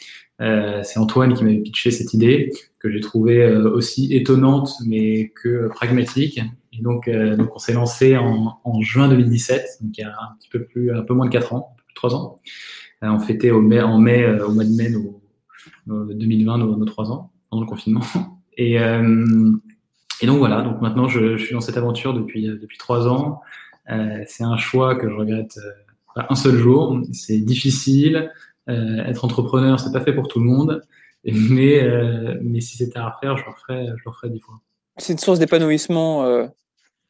Euh, 0.41 0.81
c'est 0.83 0.99
Antoine 0.99 1.33
qui 1.33 1.43
m'avait 1.43 1.59
pitché 1.59 1.91
cette 1.91 2.13
idée 2.13 2.51
que 2.79 2.89
j'ai 2.89 2.99
trouvée 2.99 3.43
euh, 3.43 3.71
aussi 3.71 4.15
étonnante 4.15 4.73
mais 4.85 5.29
que 5.29 5.67
pragmatique. 5.67 6.39
Et 6.73 6.81
donc, 6.81 7.07
euh, 7.07 7.35
donc 7.35 7.55
on 7.55 7.59
s'est 7.59 7.73
lancé 7.73 8.17
en, 8.17 8.81
juin 8.81 9.07
2017, 9.09 9.79
donc 9.81 9.97
il 9.97 10.01
y 10.01 10.03
a 10.03 10.09
un 10.09 10.35
petit 10.39 10.49
peu 10.49 10.63
plus, 10.63 10.91
un 10.91 11.03
peu 11.03 11.13
moins 11.13 11.27
de 11.27 11.31
4 11.31 11.53
ans, 11.53 11.75
plus 11.77 11.93
de 11.93 11.95
3 11.95 12.15
ans. 12.15 12.39
on 13.01 13.19
fêtait 13.19 13.51
au 13.51 13.59
en 13.59 13.61
mai, 13.61 13.83
au 13.83 14.51
mois 14.51 14.63
de 14.63 14.75
mai, 14.75 14.89
nos, 14.89 15.21
2020, 16.13 16.57
nos, 16.57 16.77
nos 16.77 16.85
3 16.85 17.11
ans, 17.11 17.31
pendant 17.49 17.63
le 17.63 17.67
confinement. 17.67 18.01
Et, 18.57 18.77
et 20.21 20.27
donc 20.27 20.37
voilà, 20.37 20.61
donc 20.61 20.81
maintenant 20.81 21.07
je, 21.07 21.37
suis 21.37 21.53
dans 21.53 21.61
cette 21.61 21.77
aventure 21.77 22.13
depuis, 22.13 22.43
depuis 22.43 22.77
3 22.77 23.07
ans. 23.07 23.41
c'est 24.27 24.43
un 24.43 24.57
choix 24.57 24.95
que 24.95 25.09
je 25.09 25.15
regrette 25.15 25.57
pas 26.15 26.27
un 26.29 26.35
seul 26.35 26.55
jour. 26.55 27.01
C'est 27.13 27.39
difficile, 27.39 28.31
euh, 28.69 29.03
être 29.05 29.25
entrepreneur, 29.25 29.79
c'est 29.79 29.91
pas 29.91 30.01
fait 30.01 30.13
pour 30.13 30.27
tout 30.27 30.39
le 30.39 30.45
monde, 30.45 30.81
mais, 31.23 31.81
euh, 31.83 32.37
mais 32.41 32.61
si 32.61 32.77
c'était 32.77 32.99
à 32.99 33.09
refaire, 33.09 33.37
je 33.37 33.43
le 33.45 33.51
referais, 33.51 33.85
je 33.87 34.03
le 34.05 34.09
referais 34.09 34.29
dix 34.29 34.39
fois. 34.39 34.55
C'est 34.97 35.13
une 35.13 35.19
source 35.19 35.39
d'épanouissement 35.39 36.25
euh, 36.25 36.47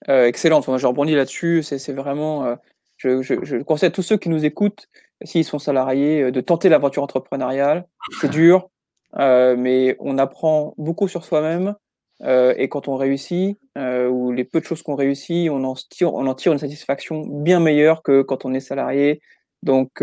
excellente. 0.07 0.59
Enfin, 0.67 0.77
je 0.77 0.87
rebondis 0.87 1.15
là-dessus. 1.15 1.63
C'est 1.63 1.93
vraiment. 1.93 2.57
Je, 2.97 3.61
conseille 3.63 3.87
à 3.87 3.91
tous 3.91 4.03
ceux 4.03 4.17
qui 4.17 4.29
nous 4.29 4.45
écoutent, 4.45 4.87
s'ils 5.23 5.43
sont 5.43 5.59
salariés, 5.59 6.31
de 6.31 6.41
tenter 6.41 6.69
l'aventure 6.69 7.03
entrepreneuriale. 7.03 7.87
C'est 8.21 8.29
dur, 8.29 8.69
mais 9.17 9.97
on 9.99 10.17
apprend 10.19 10.75
beaucoup 10.77 11.07
sur 11.07 11.25
soi-même. 11.25 11.75
Et 12.23 12.69
quand 12.69 12.87
on 12.87 12.95
réussit, 12.97 13.57
ou 13.77 14.31
les 14.31 14.43
peu 14.43 14.59
de 14.59 14.65
choses 14.65 14.81
qu'on 14.83 14.95
réussit, 14.95 15.49
on 15.49 15.63
en, 15.63 15.75
tire, 15.75 16.13
on 16.13 16.27
en 16.27 16.35
tire 16.35 16.53
une 16.53 16.59
satisfaction 16.59 17.21
bien 17.27 17.59
meilleure 17.59 18.03
que 18.03 18.21
quand 18.21 18.45
on 18.45 18.53
est 18.53 18.59
salarié. 18.59 19.21
Donc, 19.63 20.01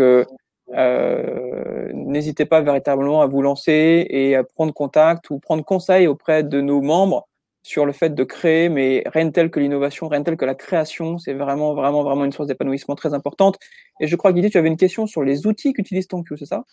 euh, 0.75 1.89
n'hésitez 1.93 2.45
pas 2.45 2.61
véritablement 2.61 3.21
à 3.21 3.27
vous 3.27 3.41
lancer 3.41 4.05
et 4.09 4.35
à 4.35 4.43
prendre 4.43 4.73
contact 4.73 5.29
ou 5.29 5.39
prendre 5.39 5.63
conseil 5.63 6.07
auprès 6.07 6.43
de 6.43 6.61
nos 6.61 6.81
membres 6.81 7.27
sur 7.61 7.85
le 7.85 7.91
fait 7.91 8.15
de 8.15 8.23
créer, 8.23 8.69
mais 8.69 9.03
rien 9.07 9.29
tel 9.31 9.51
que 9.51 9.59
l'innovation, 9.59 10.07
rien 10.07 10.23
tel 10.23 10.37
que 10.37 10.45
la 10.45 10.55
création, 10.55 11.17
c'est 11.17 11.33
vraiment, 11.33 11.73
vraiment, 11.73 12.03
vraiment 12.03 12.25
une 12.25 12.31
source 12.31 12.47
d'épanouissement 12.47 12.95
très 12.95 13.13
importante. 13.13 13.57
Et 13.99 14.07
je 14.07 14.15
crois, 14.15 14.31
Guy, 14.33 14.49
tu 14.49 14.57
avais 14.57 14.69
une 14.69 14.77
question 14.77 15.07
sur 15.07 15.23
les 15.23 15.45
outils 15.45 15.73
qu'utilise 15.73 16.07
TonQ, 16.07 16.37
c'est 16.37 16.45
ça? 16.45 16.63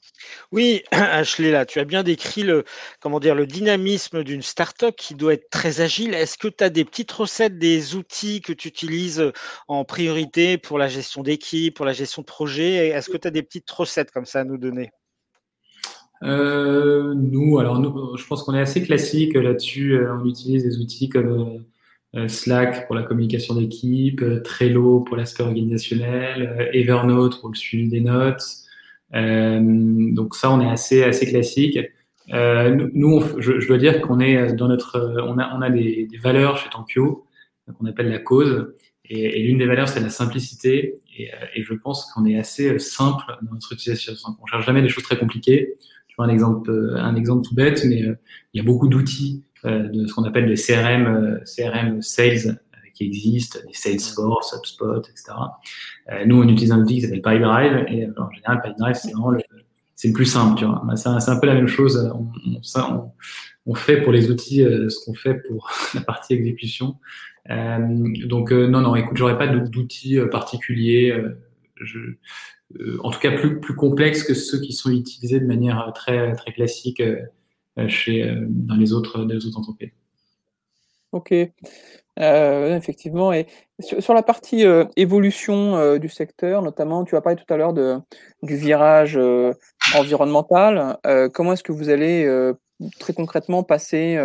Oui, 0.52 0.82
Ashley, 0.92 1.50
là, 1.50 1.66
tu 1.66 1.80
as 1.80 1.84
bien 1.84 2.02
décrit 2.02 2.42
le, 2.42 2.64
comment 3.00 3.20
dire, 3.20 3.34
le 3.34 3.46
dynamisme 3.46 4.22
d'une 4.22 4.42
startup 4.42 4.94
qui 4.96 5.14
doit 5.14 5.34
être 5.34 5.50
très 5.50 5.80
agile. 5.80 6.14
Est-ce 6.14 6.38
que 6.38 6.48
tu 6.48 6.62
as 6.62 6.70
des 6.70 6.84
petites 6.84 7.12
recettes, 7.12 7.58
des 7.58 7.94
outils 7.96 8.40
que 8.40 8.52
tu 8.52 8.68
utilises 8.68 9.32
en 9.68 9.84
priorité 9.84 10.58
pour 10.58 10.78
la 10.78 10.88
gestion 10.88 11.22
d'équipe, 11.22 11.76
pour 11.76 11.86
la 11.86 11.92
gestion 11.92 12.22
de 12.22 12.26
projet? 12.26 12.88
Est-ce 12.88 13.10
que 13.10 13.16
tu 13.16 13.28
as 13.28 13.32
des 13.32 13.42
petites 13.42 13.70
recettes 13.70 14.10
comme 14.12 14.26
ça 14.26 14.40
à 14.40 14.44
nous 14.44 14.58
donner? 14.58 14.90
Euh, 16.22 17.14
nous, 17.14 17.58
alors 17.58 17.78
nous, 17.78 18.16
je 18.16 18.26
pense 18.26 18.42
qu'on 18.42 18.54
est 18.54 18.60
assez 18.60 18.82
classique 18.82 19.34
là-dessus. 19.34 19.94
Euh, 19.94 20.14
on 20.14 20.24
utilise 20.26 20.64
des 20.64 20.78
outils 20.78 21.08
comme 21.08 21.64
euh, 22.14 22.28
Slack 22.28 22.86
pour 22.86 22.96
la 22.96 23.02
communication 23.02 23.54
d'équipe, 23.54 24.24
Trello 24.44 25.00
pour 25.00 25.16
l'aspect 25.16 25.42
organisationnel, 25.42 26.70
Evernote 26.72 27.40
pour 27.40 27.50
le 27.50 27.54
suivi 27.54 27.88
des 27.88 28.00
notes. 28.00 28.42
donc 29.12 30.34
ça, 30.34 30.50
on 30.50 30.60
est 30.60 30.70
assez 30.70 31.02
assez 31.04 31.26
classique. 31.26 31.78
nous, 32.28 33.22
je, 33.38 33.60
je, 33.60 33.68
dois 33.68 33.78
dire 33.78 34.00
qu'on 34.00 34.20
est 34.20 34.54
dans 34.54 34.68
notre, 34.68 35.22
on 35.26 35.38
a 35.38 35.54
on 35.56 35.62
a 35.62 35.70
des, 35.70 36.08
valeurs 36.22 36.56
chez 36.58 36.70
Tampio 36.70 37.26
qu'on 37.78 37.86
appelle 37.86 38.08
la 38.10 38.18
cause. 38.18 38.74
Et, 39.08 39.42
l'une 39.42 39.58
des 39.58 39.66
valeurs, 39.66 39.88
c'est 39.88 40.00
la 40.00 40.08
simplicité. 40.08 41.00
Et, 41.18 41.30
et 41.54 41.62
je 41.62 41.74
pense 41.74 42.10
qu'on 42.12 42.24
est 42.24 42.38
assez 42.38 42.78
simple 42.78 43.24
dans 43.42 43.52
notre 43.52 43.72
utilisation. 43.72 44.14
On 44.42 44.46
cherche 44.46 44.66
jamais 44.66 44.82
des 44.82 44.88
choses 44.88 45.04
très 45.04 45.18
compliquées 45.18 45.74
un 46.24 46.28
exemple, 46.28 46.70
euh, 46.70 46.96
un 46.96 47.14
exemple 47.16 47.46
tout 47.46 47.54
bête, 47.54 47.84
mais 47.84 48.02
euh, 48.02 48.16
il 48.52 48.58
y 48.58 48.60
a 48.60 48.64
beaucoup 48.64 48.88
d'outils 48.88 49.44
euh, 49.64 49.88
de 49.88 50.06
ce 50.06 50.14
qu'on 50.14 50.24
appelle 50.24 50.46
les 50.46 50.56
CRM, 50.56 51.40
CRM 51.44 52.02
sales 52.02 52.60
qui 52.94 53.04
existent, 53.04 53.58
les 53.66 53.74
Salesforce, 53.74 54.54
HubSpot, 54.54 55.00
etc. 55.00 55.34
nous, 56.24 56.42
on 56.42 56.48
utilise 56.48 56.72
un 56.72 56.80
outil 56.80 56.94
qui 56.94 57.00
s'appelle 57.02 57.20
PipeDrive 57.20 57.84
et 57.88 58.08
en 58.16 58.30
général, 58.30 58.62
PipeDrive, 58.62 58.94
c'est 58.94 59.10
vraiment 59.10 59.30
le, 59.30 59.40
c'est 59.94 60.08
le 60.08 60.14
plus 60.14 60.24
simple, 60.24 60.58
tu 60.58 60.64
vois. 60.64 60.82
Bah, 60.86 60.96
c'est 60.96 61.08
un, 61.08 61.38
peu 61.38 61.46
la 61.46 61.54
même 61.54 61.66
chose. 61.66 62.10
On, 62.14 62.26
on, 62.46 63.12
on 63.66 63.74
fait 63.74 64.00
pour 64.00 64.12
les 64.12 64.30
outils 64.30 64.62
ce 64.62 65.04
qu'on 65.04 65.12
fait 65.12 65.34
pour 65.46 65.70
la 65.94 66.00
partie 66.00 66.32
exécution. 66.32 66.96
Euh, 67.50 67.78
donc 68.24 68.50
non, 68.52 68.80
non, 68.80 68.96
écoute, 68.96 69.18
j'aurais 69.18 69.36
pas 69.36 69.46
d'outils 69.46 70.18
particuliers. 70.30 71.14
je, 71.82 71.98
euh, 71.98 72.18
en 73.02 73.10
tout 73.10 73.20
cas 73.20 73.32
plus, 73.32 73.60
plus 73.60 73.74
complexes 73.74 74.24
que 74.24 74.34
ceux 74.34 74.60
qui 74.60 74.72
sont 74.72 74.90
utilisés 74.90 75.40
de 75.40 75.46
manière 75.46 75.92
très, 75.94 76.32
très 76.32 76.52
classique 76.52 77.00
euh, 77.78 77.88
chez, 77.88 78.22
euh, 78.22 78.46
dans 78.48 78.76
les 78.76 78.92
autres, 78.92 79.24
les 79.24 79.46
autres 79.46 79.58
entreprises. 79.58 79.90
Ok, 81.12 81.32
euh, 82.18 82.76
effectivement. 82.76 83.32
Et 83.32 83.46
sur, 83.80 84.14
la 84.14 84.22
partie 84.22 84.64
évolution 84.96 85.98
du 85.98 86.08
secteur, 86.08 86.62
notamment, 86.62 87.04
tu 87.04 87.16
as 87.16 87.20
parlé 87.20 87.36
tout 87.36 87.52
à 87.52 87.56
l'heure 87.56 87.72
du 87.72 88.56
virage 88.56 89.18
environnemental. 89.94 90.98
comment 91.32 91.52
est-ce 91.52 91.62
que 91.62 91.72
vous 91.72 91.88
allez 91.88 92.26
très 92.98 93.12
concrètement 93.12 93.62
passer 93.62 94.18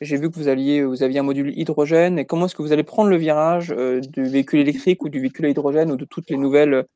J'ai 0.00 0.16
vu 0.16 0.30
que 0.30 0.36
vous 0.36 0.48
alliez, 0.48 0.84
vous 0.84 1.02
aviez 1.02 1.18
un 1.18 1.24
module 1.24 1.58
hydrogène. 1.58 2.18
Et 2.18 2.24
comment 2.24 2.46
est-ce 2.46 2.54
que 2.54 2.62
vous 2.62 2.72
allez 2.72 2.84
prendre 2.84 3.10
le 3.10 3.16
virage 3.16 3.68
du 3.68 4.24
véhicule 4.24 4.60
électrique 4.60 5.02
ou 5.02 5.08
du 5.08 5.20
véhicule 5.20 5.46
à 5.46 5.48
hydrogène 5.48 5.90
ou 5.90 5.96
de 5.96 6.04
toutes 6.04 6.30
les 6.30 6.36
nouvelles 6.36 6.86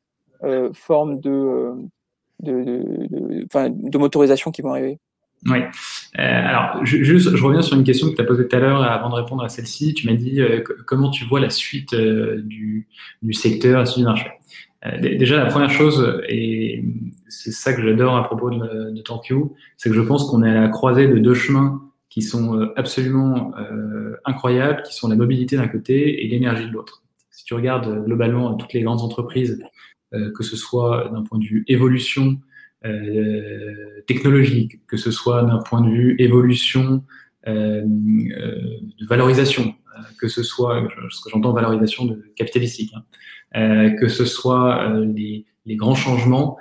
euh, 0.43 0.71
formes 0.73 1.21
de, 1.21 1.31
euh, 1.31 1.75
de, 2.43 2.53
de, 3.11 3.91
de, 3.91 3.99
motorisation 3.99 4.51
qui 4.51 4.63
vont 4.63 4.71
arriver 4.71 4.99
Oui. 5.49 5.59
alors, 6.15 6.85
juste, 6.85 7.35
je 7.35 7.45
reviens 7.45 7.63
sur 7.63 7.77
une 7.77 7.85
question 7.85 8.11
que 8.11 8.15
tu 8.15 8.21
as 8.21 8.25
posée 8.25 8.47
tout 8.47 8.57
à 8.57 8.61
l'heure 8.61 8.83
avant 8.83 9.09
de 9.11 9.15
répondre 9.15 9.43
à 9.43 9.49
celle-ci. 9.49 9.95
Tu 9.95 10.07
m'as 10.07 10.15
dit 10.15 10.41
comment 10.87 11.11
tu 11.11 11.25
vois 11.25 11.41
la 11.41 11.51
suite 11.51 11.95
du, 11.95 12.89
du, 13.23 13.33
secteur, 13.33 13.79
la 13.79 13.87
suite 13.87 14.05
du 14.05 14.05
marché? 14.05 14.31
déjà, 15.01 15.37
la 15.39 15.47
première 15.47 15.71
chose, 15.71 16.21
et 16.29 16.85
c'est 17.29 17.51
ça 17.51 17.73
que 17.73 17.83
j'adore 17.83 18.17
à 18.17 18.23
propos 18.23 18.51
de, 18.51 18.91
de 18.91 19.03
c'est 19.77 19.89
que 19.89 19.97
je 19.97 20.01
pense 20.01 20.31
qu'on 20.31 20.45
est 20.45 20.51
à 20.51 20.61
la 20.61 20.69
croisée 20.69 21.09
de 21.09 21.19
deux 21.19 21.35
chemins 21.35 21.83
qui 22.09 22.23
sont 22.23 22.71
absolument 22.77 23.53
incroyables, 24.25 24.83
qui 24.83 24.95
sont 24.95 25.09
la 25.09 25.17
mobilité 25.17 25.57
d'un 25.57 25.69
côté 25.69 26.25
et 26.25 26.29
l'énergie 26.29 26.67
de 26.67 26.73
l'autre 26.73 27.03
tu 27.47 27.55
regardes 27.55 28.05
globalement 28.05 28.55
toutes 28.55 28.73
les 28.73 28.83
grandes 28.83 29.03
entreprises, 29.03 29.63
euh, 29.63 29.69
que 30.13 30.43
ce 30.43 30.57
soit 30.57 31.11
d'un 31.13 31.23
point 31.23 31.39
de 31.39 31.45
vue 31.45 31.65
évolution 31.69 32.39
euh, 32.87 34.03
technologique, 34.07 34.87
que 34.87 34.97
ce 34.97 35.11
soit 35.11 35.43
d'un 35.43 35.59
point 35.59 35.81
de 35.81 35.89
vue 35.89 36.15
évolution 36.19 37.03
euh, 37.49 37.83
de 37.85 39.07
valorisation, 39.09 39.75
que 40.21 40.29
ce 40.29 40.43
soit, 40.43 40.87
ce 41.11 41.21
que 41.23 41.31
j'entends 41.31 41.53
valorisation 41.53 42.05
de 42.05 42.23
capitalistique, 42.37 42.93
hein, 43.55 43.91
que 43.99 44.07
ce 44.07 44.25
soit 44.25 44.93
les, 45.01 45.47
les, 45.65 45.75
grands 45.75 45.97
changements, 45.97 46.59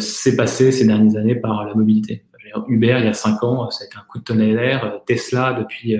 c'est 0.00 0.36
passé 0.36 0.72
ces 0.72 0.84
dernières 0.84 1.16
années 1.16 1.36
par 1.36 1.64
la 1.64 1.74
mobilité. 1.74 2.24
Uber, 2.68 2.96
il 2.98 3.04
y 3.06 3.08
a 3.08 3.14
cinq 3.14 3.42
ans, 3.42 3.70
ça 3.70 3.84
a 3.84 3.86
été 3.86 3.96
un 3.96 4.04
coup 4.10 4.18
de 4.18 4.24
tonnerre. 4.24 5.00
Tesla, 5.06 5.54
depuis, 5.54 5.96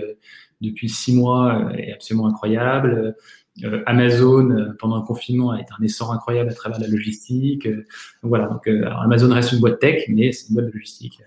depuis 0.61 0.89
six 0.91 1.15
mois, 1.15 1.73
est 1.79 1.93
absolument 1.93 2.27
incroyable. 2.27 3.17
Euh, 3.65 3.83
Amazon, 3.87 4.51
euh, 4.51 4.73
pendant 4.79 4.97
le 4.97 5.03
confinement, 5.03 5.51
a 5.51 5.61
été 5.61 5.71
un 5.79 5.83
essor 5.85 6.13
incroyable 6.13 6.51
à 6.51 6.55
travers 6.55 6.81
la 6.81 6.89
logistique. 6.89 7.67
Euh, 7.67 7.85
voilà, 8.23 8.47
donc 8.47 8.67
Amazon 8.69 9.33
reste 9.33 9.53
une 9.53 9.61
boîte 9.61 9.79
tech, 9.79 10.05
mais 10.09 10.33
c'est 10.33 10.49
une 10.49 10.55
boîte 10.55 10.67
de 10.67 10.73
logistique 10.73 11.21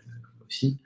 aussi. 0.47 0.79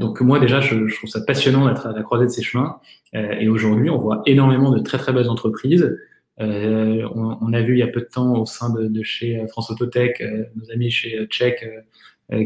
donc 0.00 0.20
moi 0.22 0.40
déjà, 0.40 0.60
je, 0.60 0.88
je 0.88 0.96
trouve 0.96 1.10
ça 1.10 1.20
passionnant 1.20 1.68
d'être 1.68 1.86
à 1.86 1.92
la 1.92 2.02
croisée 2.02 2.24
de 2.24 2.30
ces 2.30 2.42
chemins. 2.42 2.80
et 3.12 3.48
aujourd'hui, 3.48 3.90
on 3.90 3.98
voit 3.98 4.22
énormément 4.26 4.70
de 4.70 4.80
très 4.80 4.98
très 4.98 5.12
belles 5.12 5.28
entreprises. 5.28 5.96
On, 6.38 7.38
on, 7.40 7.52
a 7.52 7.60
vu 7.60 7.74
il 7.74 7.78
y 7.78 7.82
a 7.82 7.86
peu 7.86 8.00
de 8.00 8.08
temps 8.12 8.34
au 8.34 8.46
sein 8.46 8.70
de, 8.70 8.88
de 8.88 9.02
chez 9.02 9.46
France 9.48 9.70
Autotech, 9.70 10.22
nos 10.56 10.70
amis 10.72 10.90
chez 10.90 11.26
Check 11.26 11.62
euh, 11.62 11.80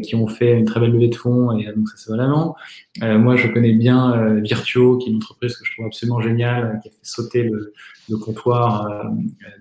qui 0.03 0.15
ont 0.15 0.27
fait 0.27 0.53
une 0.53 0.65
très 0.65 0.81
belle 0.81 0.93
levée 0.93 1.09
de 1.09 1.15
fonds 1.15 1.57
et 1.57 1.67
donc 1.73 1.89
ça 1.89 1.95
c'est 1.97 2.13
vraiment. 2.13 2.57
Euh, 3.03 3.19
moi 3.19 3.37
je 3.37 3.49
connais 3.49 3.73
bien 3.73 4.15
euh, 4.15 4.41
Virtuo 4.41 4.99
qui 4.99 5.09
est 5.09 5.11
une 5.13 5.19
entreprise 5.19 5.57
que 5.57 5.65
je 5.65 5.73
trouve 5.73 5.87
absolument 5.87 6.21
géniale 6.21 6.81
qui 6.83 6.89
a 6.89 6.91
fait 6.91 6.99
sauter 7.03 7.43
le, 7.45 7.73
le 8.09 8.17
comptoir 8.17 9.11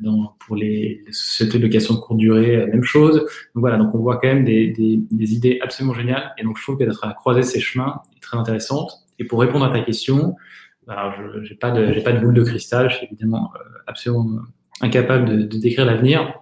dans, 0.02 0.36
pour 0.40 0.56
les, 0.56 1.02
les, 1.06 1.12
sociétés 1.12 1.58
de 1.58 1.64
location 1.64 1.96
de 1.96 2.00
courte 2.00 2.20
durée, 2.20 2.68
même 2.68 2.84
chose. 2.84 3.16
Donc 3.16 3.28
voilà, 3.56 3.78
donc 3.78 3.94
on 3.94 4.00
voit 4.00 4.18
quand 4.18 4.28
même 4.28 4.46
des, 4.46 4.68
des, 4.68 5.00
des 5.12 5.34
idées 5.34 5.60
absolument 5.62 5.94
géniales 5.94 6.34
et 6.38 6.44
donc 6.44 6.58
je 6.58 6.64
trouve 6.64 6.78
qu'être 6.78 7.06
à 7.06 7.14
croiser 7.14 7.44
ces 7.44 7.60
chemins 7.60 8.02
est 8.16 8.22
très 8.22 8.38
intéressante. 8.38 8.92
Et 9.20 9.26
pour 9.26 9.40
répondre 9.40 9.66
à 9.66 9.72
ta 9.72 9.82
question, 9.82 10.36
alors 10.88 11.14
je 11.42 11.50
n'ai 11.50 11.58
pas 11.58 11.72
de 11.72 12.00
pas 12.02 12.12
de 12.12 12.20
boule 12.20 12.34
de 12.34 12.44
cristal, 12.44 12.90
je 12.90 12.98
suis 12.98 13.06
évidemment 13.08 13.52
absolument 13.88 14.42
incapable 14.82 15.26
de, 15.30 15.44
de 15.44 15.58
décrire 15.58 15.86
l'avenir. 15.86 16.34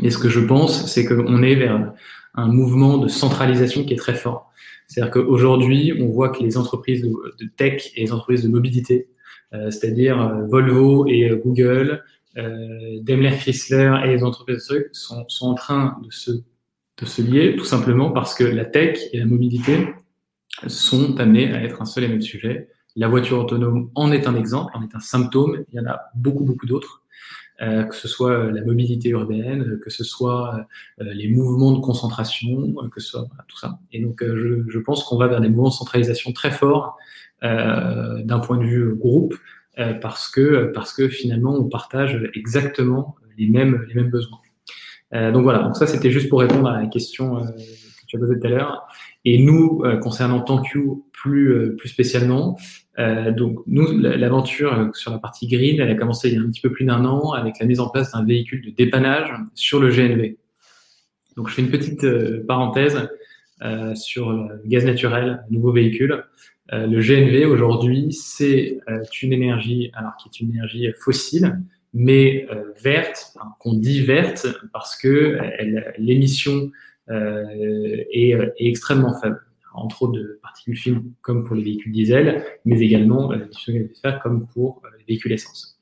Mais 0.00 0.10
ce 0.10 0.18
que 0.18 0.28
je 0.28 0.40
pense, 0.40 0.86
c'est 0.86 1.04
qu'on 1.04 1.42
est 1.42 1.54
vers 1.54 1.92
un 2.34 2.48
mouvement 2.48 2.98
de 2.98 3.08
centralisation 3.08 3.84
qui 3.84 3.94
est 3.94 3.98
très 3.98 4.14
fort. 4.14 4.52
C'est-à-dire 4.88 5.12
qu'aujourd'hui, 5.12 5.94
on 6.00 6.08
voit 6.08 6.30
que 6.30 6.42
les 6.42 6.56
entreprises 6.56 7.02
de, 7.02 7.46
tech 7.56 7.92
et 7.96 8.02
les 8.02 8.12
entreprises 8.12 8.42
de 8.42 8.48
mobilité, 8.48 9.08
euh, 9.54 9.70
c'est-à-dire 9.70 10.20
euh, 10.20 10.46
Volvo 10.46 11.06
et 11.06 11.30
euh, 11.30 11.36
Google, 11.36 12.02
Daimler 12.34 13.36
Chrysler 13.36 13.94
et 14.04 14.08
les 14.08 14.24
entreprises 14.24 14.66
de 14.68 14.88
sont, 14.92 15.22
sont 15.28 15.48
en 15.48 15.54
train 15.54 15.98
de 16.02 16.10
se, 16.10 16.30
de 16.30 17.04
se 17.04 17.20
lier 17.20 17.56
tout 17.56 17.66
simplement 17.66 18.10
parce 18.10 18.34
que 18.34 18.42
la 18.42 18.64
tech 18.64 18.98
et 19.12 19.18
la 19.18 19.26
mobilité 19.26 19.88
sont 20.66 21.20
amenés 21.20 21.52
à 21.52 21.62
être 21.62 21.82
un 21.82 21.84
seul 21.84 22.04
et 22.04 22.08
même 22.08 22.22
sujet. 22.22 22.68
La 22.96 23.08
voiture 23.08 23.38
autonome 23.38 23.90
en 23.94 24.12
est 24.12 24.26
un 24.26 24.34
exemple, 24.34 24.72
en 24.74 24.82
est 24.82 24.94
un 24.94 25.00
symptôme. 25.00 25.64
Il 25.72 25.76
y 25.76 25.80
en 25.80 25.86
a 25.86 26.00
beaucoup, 26.14 26.44
beaucoup 26.44 26.66
d'autres. 26.66 27.01
Euh, 27.62 27.84
que 27.84 27.94
ce 27.94 28.08
soit 28.08 28.32
euh, 28.32 28.50
la 28.50 28.64
mobilité 28.64 29.10
urbaine, 29.10 29.62
euh, 29.62 29.80
que 29.80 29.88
ce 29.88 30.02
soit 30.02 30.66
les 30.98 31.28
mouvements 31.28 31.70
de 31.72 31.78
concentration, 31.78 32.74
que 32.90 33.00
ce 33.00 33.10
soit 33.10 33.28
tout 33.46 33.56
ça. 33.56 33.78
Et 33.92 34.00
donc, 34.00 34.24
je, 34.24 34.64
je 34.68 34.78
pense 34.80 35.04
qu'on 35.04 35.16
va 35.16 35.28
vers 35.28 35.40
des 35.40 35.48
mouvements 35.48 35.68
de 35.68 35.74
centralisation 35.74 36.32
très 36.32 36.50
forts 36.50 36.96
d'un 37.42 38.38
point 38.38 38.56
de 38.56 38.64
vue 38.64 38.94
groupe, 38.94 39.34
parce 40.00 40.28
que 40.28 40.70
parce 40.72 40.92
que 40.92 41.08
finalement, 41.08 41.54
on 41.54 41.64
partage 41.68 42.30
exactement 42.34 43.16
les 43.36 43.48
mêmes 43.48 43.84
les 43.88 43.94
mêmes 43.94 44.10
besoins. 44.10 44.38
donc 45.12 45.42
voilà. 45.42 45.64
Donc 45.64 45.76
ça, 45.76 45.88
c'était 45.88 46.12
juste 46.12 46.28
pour 46.28 46.38
répondre 46.38 46.68
à 46.68 46.80
la 46.80 46.86
question 46.86 47.40
que 47.40 48.06
tu 48.06 48.16
as 48.16 48.20
posée 48.20 48.38
tout 48.38 48.46
à 48.46 48.50
l'heure. 48.50 48.86
Et 49.24 49.42
nous, 49.42 49.82
concernant 50.00 50.40
TankU 50.40 51.02
plus 51.12 51.74
plus 51.76 51.88
spécialement, 51.88 52.56
donc 52.98 53.60
nous, 53.66 53.98
l'aventure 53.98 54.74
euh, 54.74 54.88
sur 54.92 55.10
la 55.10 55.18
partie 55.18 55.46
green, 55.46 55.80
elle 55.80 55.90
a 55.90 55.94
commencé 55.94 56.28
il 56.28 56.34
y 56.34 56.36
a 56.36 56.40
un 56.40 56.50
petit 56.50 56.60
peu 56.60 56.70
plus 56.70 56.84
d'un 56.84 57.04
an 57.04 57.32
avec 57.32 57.58
la 57.58 57.66
mise 57.66 57.80
en 57.80 57.88
place 57.88 58.12
d'un 58.12 58.24
véhicule 58.24 58.62
de 58.64 58.70
dépannage 58.70 59.32
sur 59.54 59.80
le 59.80 59.88
GNV. 59.90 60.36
Donc 61.36 61.48
je 61.48 61.54
fais 61.54 61.62
une 61.62 61.70
petite 61.70 62.04
euh, 62.04 62.44
parenthèse 62.46 63.08
euh, 63.62 63.94
sur 63.94 64.30
le 64.32 64.60
gaz 64.66 64.84
naturel, 64.84 65.42
nouveau 65.50 65.72
véhicule. 65.72 66.24
Euh, 66.72 66.86
le 66.86 67.00
GNV 67.00 67.46
aujourd'hui, 67.46 68.12
c'est 68.12 68.78
une 69.22 69.32
énergie, 69.32 69.90
alors 69.94 70.16
qui 70.16 70.28
est 70.28 70.40
une 70.40 70.50
énergie 70.50 70.92
fossile, 70.98 71.60
mais 71.94 72.46
verte, 72.82 73.34
qu'on 73.58 73.74
dit 73.74 74.00
verte 74.00 74.46
parce 74.72 74.96
que 74.96 75.38
l'émission 75.98 76.70
est, 77.10 78.30
est 78.30 78.66
extrêmement 78.66 79.12
faible 79.20 79.40
entre 79.74 80.02
autres 80.02 80.12
de 80.12 80.38
particules 80.42 80.76
fines 80.76 81.02
comme 81.20 81.44
pour 81.44 81.56
les 81.56 81.62
véhicules 81.62 81.92
diesel, 81.92 82.44
mais 82.64 82.80
également 82.80 83.32
euh, 83.32 83.38
comme 84.22 84.46
pour 84.46 84.82
euh, 84.84 84.88
les 84.98 85.04
véhicules 85.04 85.32
essence. 85.32 85.78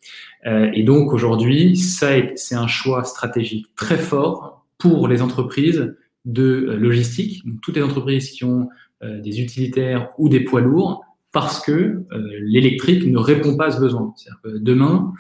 Euh, 0.46 0.70
et 0.72 0.82
donc 0.82 1.12
aujourd'hui, 1.12 1.76
ça 1.76 2.10
c'est 2.36 2.54
un 2.54 2.66
choix 2.66 3.04
stratégique 3.04 3.66
très 3.76 3.98
fort 3.98 4.64
pour 4.78 5.08
les 5.08 5.22
entreprises 5.22 5.94
de 6.24 6.76
logistique, 6.78 7.42
toutes 7.62 7.76
les 7.76 7.82
entreprises 7.82 8.30
qui 8.30 8.44
ont 8.44 8.68
des 9.02 9.40
utilitaires 9.40 10.10
ou 10.18 10.28
des 10.28 10.40
poids 10.40 10.60
lourds, 10.60 11.02
parce 11.32 11.64
que 11.64 12.04
l'électrique 12.42 13.06
ne 13.06 13.18
répond 13.18 13.56
pas 13.56 13.66
à 13.66 13.70
ce 13.70 13.80
besoin. 13.80 14.14
Demain, 14.44 15.14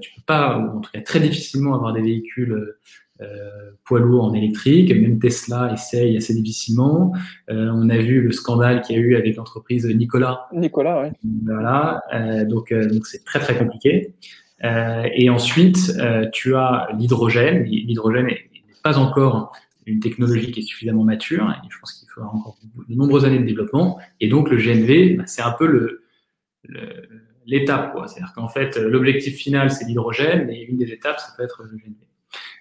tu 0.00 0.12
peux 0.14 0.22
pas, 0.26 0.58
ou 0.58 0.78
en 0.78 0.80
tout 0.80 0.90
cas 0.92 1.00
très 1.00 1.20
difficilement, 1.20 1.74
avoir 1.74 1.92
des 1.92 2.02
véhicules 2.02 2.52
euh, 2.52 2.78
poids 3.84 4.00
lourd 4.00 4.24
en 4.24 4.34
électrique. 4.34 4.90
Même 4.94 5.18
Tesla 5.18 5.72
essaye 5.72 6.16
assez 6.16 6.34
difficilement. 6.34 7.12
Euh, 7.50 7.70
on 7.72 7.88
a 7.90 7.98
vu 7.98 8.20
le 8.20 8.32
scandale 8.32 8.82
qu'il 8.82 8.96
y 8.96 8.98
a 8.98 9.02
eu 9.02 9.16
avec 9.16 9.36
l'entreprise 9.36 9.86
Nicolas. 9.86 10.46
Nicolas, 10.52 11.02
oui. 11.02 11.30
Voilà, 11.44 12.02
euh, 12.14 12.44
donc 12.44 12.72
donc 12.72 13.06
c'est 13.06 13.24
très 13.24 13.40
très 13.40 13.56
compliqué. 13.56 14.14
et 14.62 15.30
ensuite, 15.30 15.92
tu 16.32 16.54
as 16.54 16.88
l'hydrogène. 16.98 17.64
L'hydrogène 17.64 18.26
n'est 18.26 18.50
pas 18.82 18.98
encore 18.98 19.52
une 19.86 20.00
technologie 20.00 20.50
qui 20.50 20.60
est 20.60 20.64
suffisamment 20.64 21.04
mature. 21.04 21.50
Et 21.50 21.68
je 21.70 21.78
pense 21.78 21.92
qu'il 21.92 22.08
faudra 22.08 22.30
encore 22.30 22.56
de 22.88 22.94
nombreuses 22.94 23.24
années 23.24 23.38
de 23.38 23.44
développement. 23.44 23.98
Et 24.20 24.28
donc 24.28 24.50
le 24.50 24.56
GNV, 24.56 25.18
bah, 25.18 25.24
c'est 25.26 25.42
un 25.42 25.52
peu 25.52 25.66
le, 25.66 26.04
l'étape. 27.46 27.96
C'est-à-dire 28.06 28.32
qu'en 28.34 28.48
fait, 28.48 28.76
l'objectif 28.76 29.36
final, 29.36 29.70
c'est 29.70 29.84
l'hydrogène, 29.84 30.48
et 30.50 30.62
une 30.64 30.78
des 30.78 30.90
étapes, 30.92 31.20
ça 31.20 31.28
peut 31.36 31.42
être 31.42 31.62
le 31.62 31.76
GNV. 31.76 31.94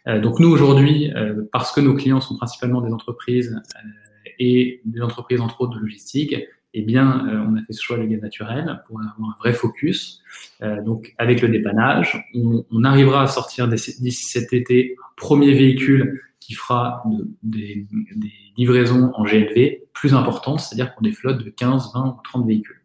Euh, 0.07 0.19
donc 0.19 0.39
nous 0.39 0.49
aujourd'hui, 0.49 1.11
euh, 1.15 1.43
parce 1.51 1.71
que 1.71 1.81
nos 1.81 1.93
clients 1.93 2.21
sont 2.21 2.35
principalement 2.35 2.81
des 2.81 2.91
entreprises 2.91 3.61
euh, 3.75 4.29
et 4.39 4.81
des 4.85 5.01
entreprises 5.01 5.41
entre 5.41 5.61
autres 5.61 5.75
de 5.75 5.79
logistique, 5.79 6.35
eh 6.75 6.81
bien, 6.81 7.27
on 7.47 7.55
a 7.55 7.61
fait 7.61 7.73
ce 7.73 7.83
choix 7.83 7.99
du 7.99 8.07
gaz 8.07 8.19
naturel 8.19 8.81
pour 8.87 8.99
avoir 8.99 9.29
un 9.29 9.35
vrai 9.37 9.53
focus. 9.53 10.23
donc, 10.59 11.13
avec 11.19 11.39
le 11.43 11.49
dépannage, 11.49 12.27
on, 12.33 12.65
on 12.71 12.83
arrivera 12.83 13.21
à 13.21 13.27
sortir 13.27 13.67
d'ici 13.67 14.11
cet 14.11 14.53
été 14.53 14.95
un 14.99 15.13
premier 15.15 15.53
véhicule 15.53 16.19
qui 16.39 16.55
fera 16.55 17.03
de, 17.05 17.27
des, 17.43 17.85
des, 18.15 18.31
livraisons 18.57 19.11
en 19.13 19.23
GLV 19.23 19.83
plus 19.93 20.15
importantes, 20.15 20.61
c'est-à-dire 20.61 20.93
pour 20.93 21.03
des 21.03 21.11
flottes 21.11 21.43
de 21.43 21.51
15, 21.51 21.91
20 21.93 22.05
ou 22.07 22.21
30 22.23 22.47
véhicules. 22.47 22.81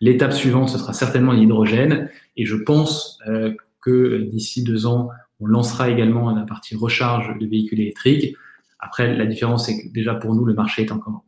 L'étape 0.00 0.32
suivante, 0.32 0.68
ce 0.68 0.78
sera 0.78 0.92
certainement 0.92 1.32
l'hydrogène, 1.32 2.10
et 2.36 2.46
je 2.46 2.56
pense 2.56 3.18
euh, 3.28 3.54
que 3.80 4.28
d'ici 4.30 4.64
deux 4.64 4.86
ans, 4.86 5.10
on 5.40 5.46
lancera 5.46 5.90
également 5.90 6.34
la 6.34 6.44
partie 6.44 6.76
recharge 6.76 7.36
de 7.38 7.46
véhicules 7.46 7.80
électriques. 7.80 8.36
Après, 8.78 9.14
la 9.16 9.26
différence, 9.26 9.66
c'est 9.66 9.82
que 9.82 9.92
déjà 9.92 10.14
pour 10.14 10.34
nous, 10.34 10.44
le 10.44 10.54
marché 10.54 10.82
est 10.82 10.92
encore 10.92 11.24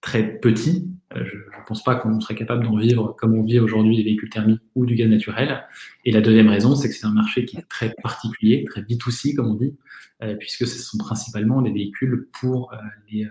très 0.00 0.38
petit. 0.38 0.88
Euh, 1.14 1.24
je 1.24 1.36
ne 1.36 1.66
pense 1.66 1.84
pas 1.84 1.94
qu'on 1.94 2.20
serait 2.20 2.34
capable 2.34 2.64
d'en 2.64 2.76
vivre 2.76 3.14
comme 3.18 3.34
on 3.34 3.42
vit 3.42 3.60
aujourd'hui 3.60 3.96
des 3.96 4.02
véhicules 4.02 4.30
thermiques 4.30 4.62
ou 4.74 4.86
du 4.86 4.94
gaz 4.94 5.08
naturel. 5.08 5.64
Et 6.04 6.12
la 6.12 6.20
deuxième 6.20 6.48
raison, 6.48 6.74
c'est 6.74 6.88
que 6.88 6.94
c'est 6.94 7.06
un 7.06 7.12
marché 7.12 7.44
qui 7.44 7.56
est 7.56 7.68
très 7.68 7.94
particulier, 8.02 8.64
très 8.68 8.82
B2C, 8.82 9.34
comme 9.34 9.50
on 9.50 9.54
dit, 9.54 9.74
euh, 10.22 10.34
puisque 10.36 10.66
ce 10.66 10.78
sont 10.78 10.98
principalement 10.98 11.62
des 11.62 11.70
véhicules 11.70 12.28
pour 12.40 12.72
euh, 12.72 12.76
les, 13.10 13.28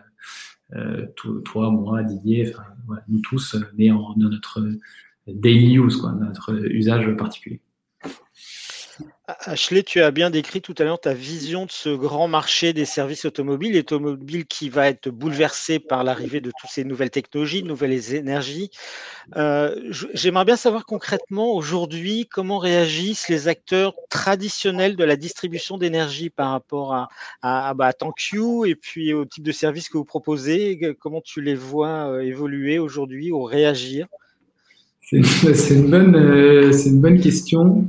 toi, 1.43 1.69
moi, 1.69 2.01
Didier, 2.01 2.49
enfin, 2.49 2.63
voilà, 2.87 3.03
nous 3.09 3.19
tous, 3.19 3.57
mais 3.77 3.91
en, 3.91 4.13
dans 4.15 4.29
notre 4.29 4.65
daily 5.27 5.77
use, 5.77 5.97
quoi, 5.97 6.13
notre 6.13 6.53
usage 6.71 7.13
particulier. 7.17 7.59
Ashley, 9.39 9.83
tu 9.83 10.01
as 10.01 10.11
bien 10.11 10.29
décrit 10.29 10.61
tout 10.61 10.73
à 10.77 10.83
l'heure 10.83 10.99
ta 10.99 11.13
vision 11.13 11.65
de 11.65 11.71
ce 11.71 11.89
grand 11.89 12.27
marché 12.27 12.73
des 12.73 12.85
services 12.85 13.25
automobiles, 13.25 13.77
automobiles 13.77 14.45
qui 14.45 14.69
va 14.69 14.87
être 14.87 15.09
bouleversé 15.09 15.79
par 15.79 16.03
l'arrivée 16.03 16.41
de 16.41 16.49
toutes 16.49 16.69
ces 16.69 16.83
nouvelles 16.83 17.09
technologies, 17.11 17.63
nouvelles 17.63 18.13
énergies. 18.15 18.71
Euh, 19.37 19.75
j'aimerais 20.13 20.45
bien 20.45 20.55
savoir 20.57 20.85
concrètement 20.85 21.53
aujourd'hui 21.53 22.27
comment 22.27 22.57
réagissent 22.59 23.29
les 23.29 23.47
acteurs 23.47 23.95
traditionnels 24.09 24.95
de 24.95 25.03
la 25.03 25.15
distribution 25.15 25.77
d'énergie 25.77 26.29
par 26.29 26.51
rapport 26.51 26.93
à, 26.93 27.09
à, 27.41 27.73
bah, 27.73 27.93
TankU 27.93 28.67
et 28.67 28.75
puis 28.75 29.13
au 29.13 29.25
type 29.25 29.43
de 29.43 29.51
service 29.51 29.89
que 29.89 29.97
vous 29.97 30.05
proposez? 30.05 30.95
Comment 30.99 31.21
tu 31.21 31.41
les 31.41 31.55
vois 31.55 32.09
euh, 32.11 32.21
évoluer 32.21 32.79
aujourd'hui 32.79 33.31
ou 33.31 33.43
réagir? 33.43 34.07
c'est 35.53 35.73
une, 35.73 35.89
bonne, 35.89 36.15
euh, 36.15 36.71
c'est 36.71 36.89
une 36.89 37.01
bonne 37.01 37.19
question. 37.19 37.85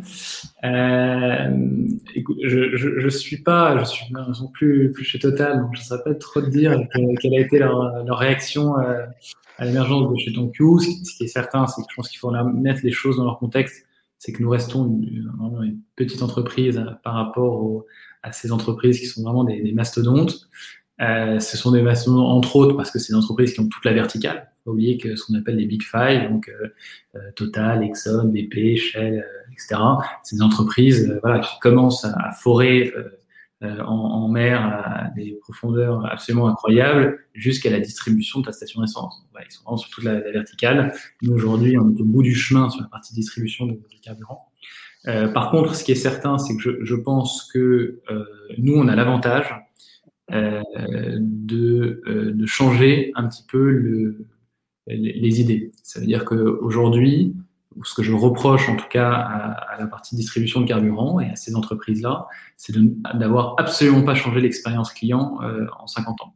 Euh, 0.64 1.86
écoute, 2.16 2.36
je, 2.42 2.74
je, 2.76 2.98
je, 2.98 3.08
suis 3.08 3.36
pas, 3.36 3.78
je 3.78 3.84
suis 3.84 4.12
non 4.12 4.48
plus, 4.48 4.90
plus 4.90 5.04
chez 5.04 5.20
Total, 5.20 5.60
donc 5.60 5.70
je 5.74 5.80
ne 5.80 5.84
saurais 5.84 6.02
pas 6.02 6.14
trop 6.14 6.40
te 6.40 6.50
dire 6.50 6.76
quelle 7.20 7.34
a 7.34 7.40
été 7.40 7.60
leur, 7.60 8.04
leur 8.04 8.18
réaction 8.18 8.76
euh, 8.76 9.06
à 9.58 9.64
l'émergence 9.64 10.10
de 10.10 10.16
chez 10.16 10.32
TonQ. 10.32 10.64
Ce 10.80 11.16
qui 11.16 11.22
est 11.22 11.28
certain, 11.28 11.68
c'est 11.68 11.82
que 11.82 11.88
je 11.90 11.94
pense 11.94 12.08
qu'il 12.08 12.18
faut 12.18 12.32
mettre 12.54 12.80
les 12.82 12.90
choses 12.90 13.18
dans 13.18 13.24
leur 13.24 13.38
contexte. 13.38 13.86
C'est 14.18 14.32
que 14.32 14.42
nous 14.42 14.50
restons 14.50 14.86
une, 14.86 15.32
une 15.62 15.78
petite 15.94 16.22
entreprise 16.22 16.78
euh, 16.78 16.90
par 17.04 17.14
rapport 17.14 17.84
à 18.24 18.32
ces 18.32 18.50
entreprises 18.50 18.98
qui 18.98 19.06
sont 19.06 19.22
vraiment 19.22 19.44
des, 19.44 19.60
des 19.62 19.72
mastodontes. 19.72 20.48
Ce 20.98 21.56
sont 21.56 21.70
des 21.70 21.82
mastodontes 21.82 22.26
entre 22.26 22.56
autres 22.56 22.76
parce 22.76 22.90
que 22.90 22.98
c'est 22.98 23.12
des 23.12 23.18
entreprises 23.18 23.54
qui 23.54 23.60
ont 23.60 23.68
toute 23.68 23.84
la 23.84 23.92
verticale 23.92 24.51
pas 24.64 24.70
oublier 24.70 24.98
que 24.98 25.16
ce 25.16 25.26
qu'on 25.26 25.34
appelle 25.34 25.56
les 25.56 25.66
Big 25.66 25.82
Five, 25.82 26.30
donc 26.30 26.48
euh, 26.48 26.68
euh 27.16 27.30
Total, 27.36 27.82
Exxon, 27.82 28.28
BP, 28.28 28.76
Shell, 28.76 29.18
euh, 29.18 29.52
etc., 29.52 29.80
c'est 30.22 30.36
des 30.36 30.42
entreprises 30.42 31.10
euh, 31.10 31.18
voilà, 31.22 31.40
qui 31.40 31.58
commencent 31.60 32.04
à, 32.04 32.32
forer 32.32 32.92
en, 33.62 33.84
en, 33.84 34.28
mer 34.28 34.60
à 34.60 35.10
des 35.14 35.38
profondeurs 35.40 36.04
absolument 36.10 36.48
incroyables 36.48 37.20
jusqu'à 37.32 37.70
la 37.70 37.78
distribution 37.78 38.40
de 38.40 38.46
ta 38.46 38.52
station 38.52 38.80
d'essence. 38.80 39.24
Voilà, 39.30 39.46
ils 39.48 39.52
sont 39.52 39.62
vraiment 39.62 39.76
sur 39.76 39.90
toute 39.90 40.02
la, 40.02 40.14
la 40.14 40.32
verticale. 40.32 40.92
Nous, 41.22 41.32
aujourd'hui, 41.32 41.78
on 41.78 41.94
est 41.94 42.00
au 42.00 42.04
bout 42.04 42.24
du 42.24 42.34
chemin 42.34 42.70
sur 42.70 42.80
la 42.80 42.88
partie 42.88 43.14
distribution 43.14 43.66
de 43.66 43.78
carburant. 44.02 44.48
Euh, 45.08 45.28
par 45.28 45.50
contre, 45.50 45.74
ce 45.74 45.84
qui 45.84 45.92
est 45.92 45.96
certain, 45.96 46.38
c'est 46.38 46.56
que 46.56 46.62
je, 46.62 46.84
je 46.84 46.94
pense 46.94 47.50
que 47.52 48.00
euh, 48.10 48.24
nous, 48.58 48.74
on 48.74 48.88
a 48.88 48.94
l'avantage 48.94 49.54
euh, 50.30 50.62
de, 51.18 52.02
de, 52.06 52.46
changer 52.46 53.12
un 53.16 53.28
petit 53.28 53.44
peu 53.48 53.70
le, 53.70 54.26
les, 54.86 55.40
idées. 55.40 55.70
Ça 55.82 56.00
veut 56.00 56.06
dire 56.06 56.24
qu'aujourd'hui, 56.24 57.34
ce 57.84 57.94
que 57.94 58.02
je 58.02 58.12
reproche 58.12 58.68
en 58.68 58.76
tout 58.76 58.88
cas 58.90 59.10
à, 59.10 59.78
la 59.78 59.86
partie 59.86 60.14
distribution 60.14 60.60
de 60.60 60.66
carburant 60.66 61.20
et 61.20 61.30
à 61.30 61.36
ces 61.36 61.54
entreprises-là, 61.54 62.26
c'est 62.56 62.74
d'avoir 63.14 63.54
absolument 63.58 64.02
pas 64.02 64.14
changé 64.14 64.40
l'expérience 64.40 64.92
client 64.92 65.38
euh, 65.42 65.66
en 65.78 65.86
50 65.86 66.20
ans. 66.22 66.34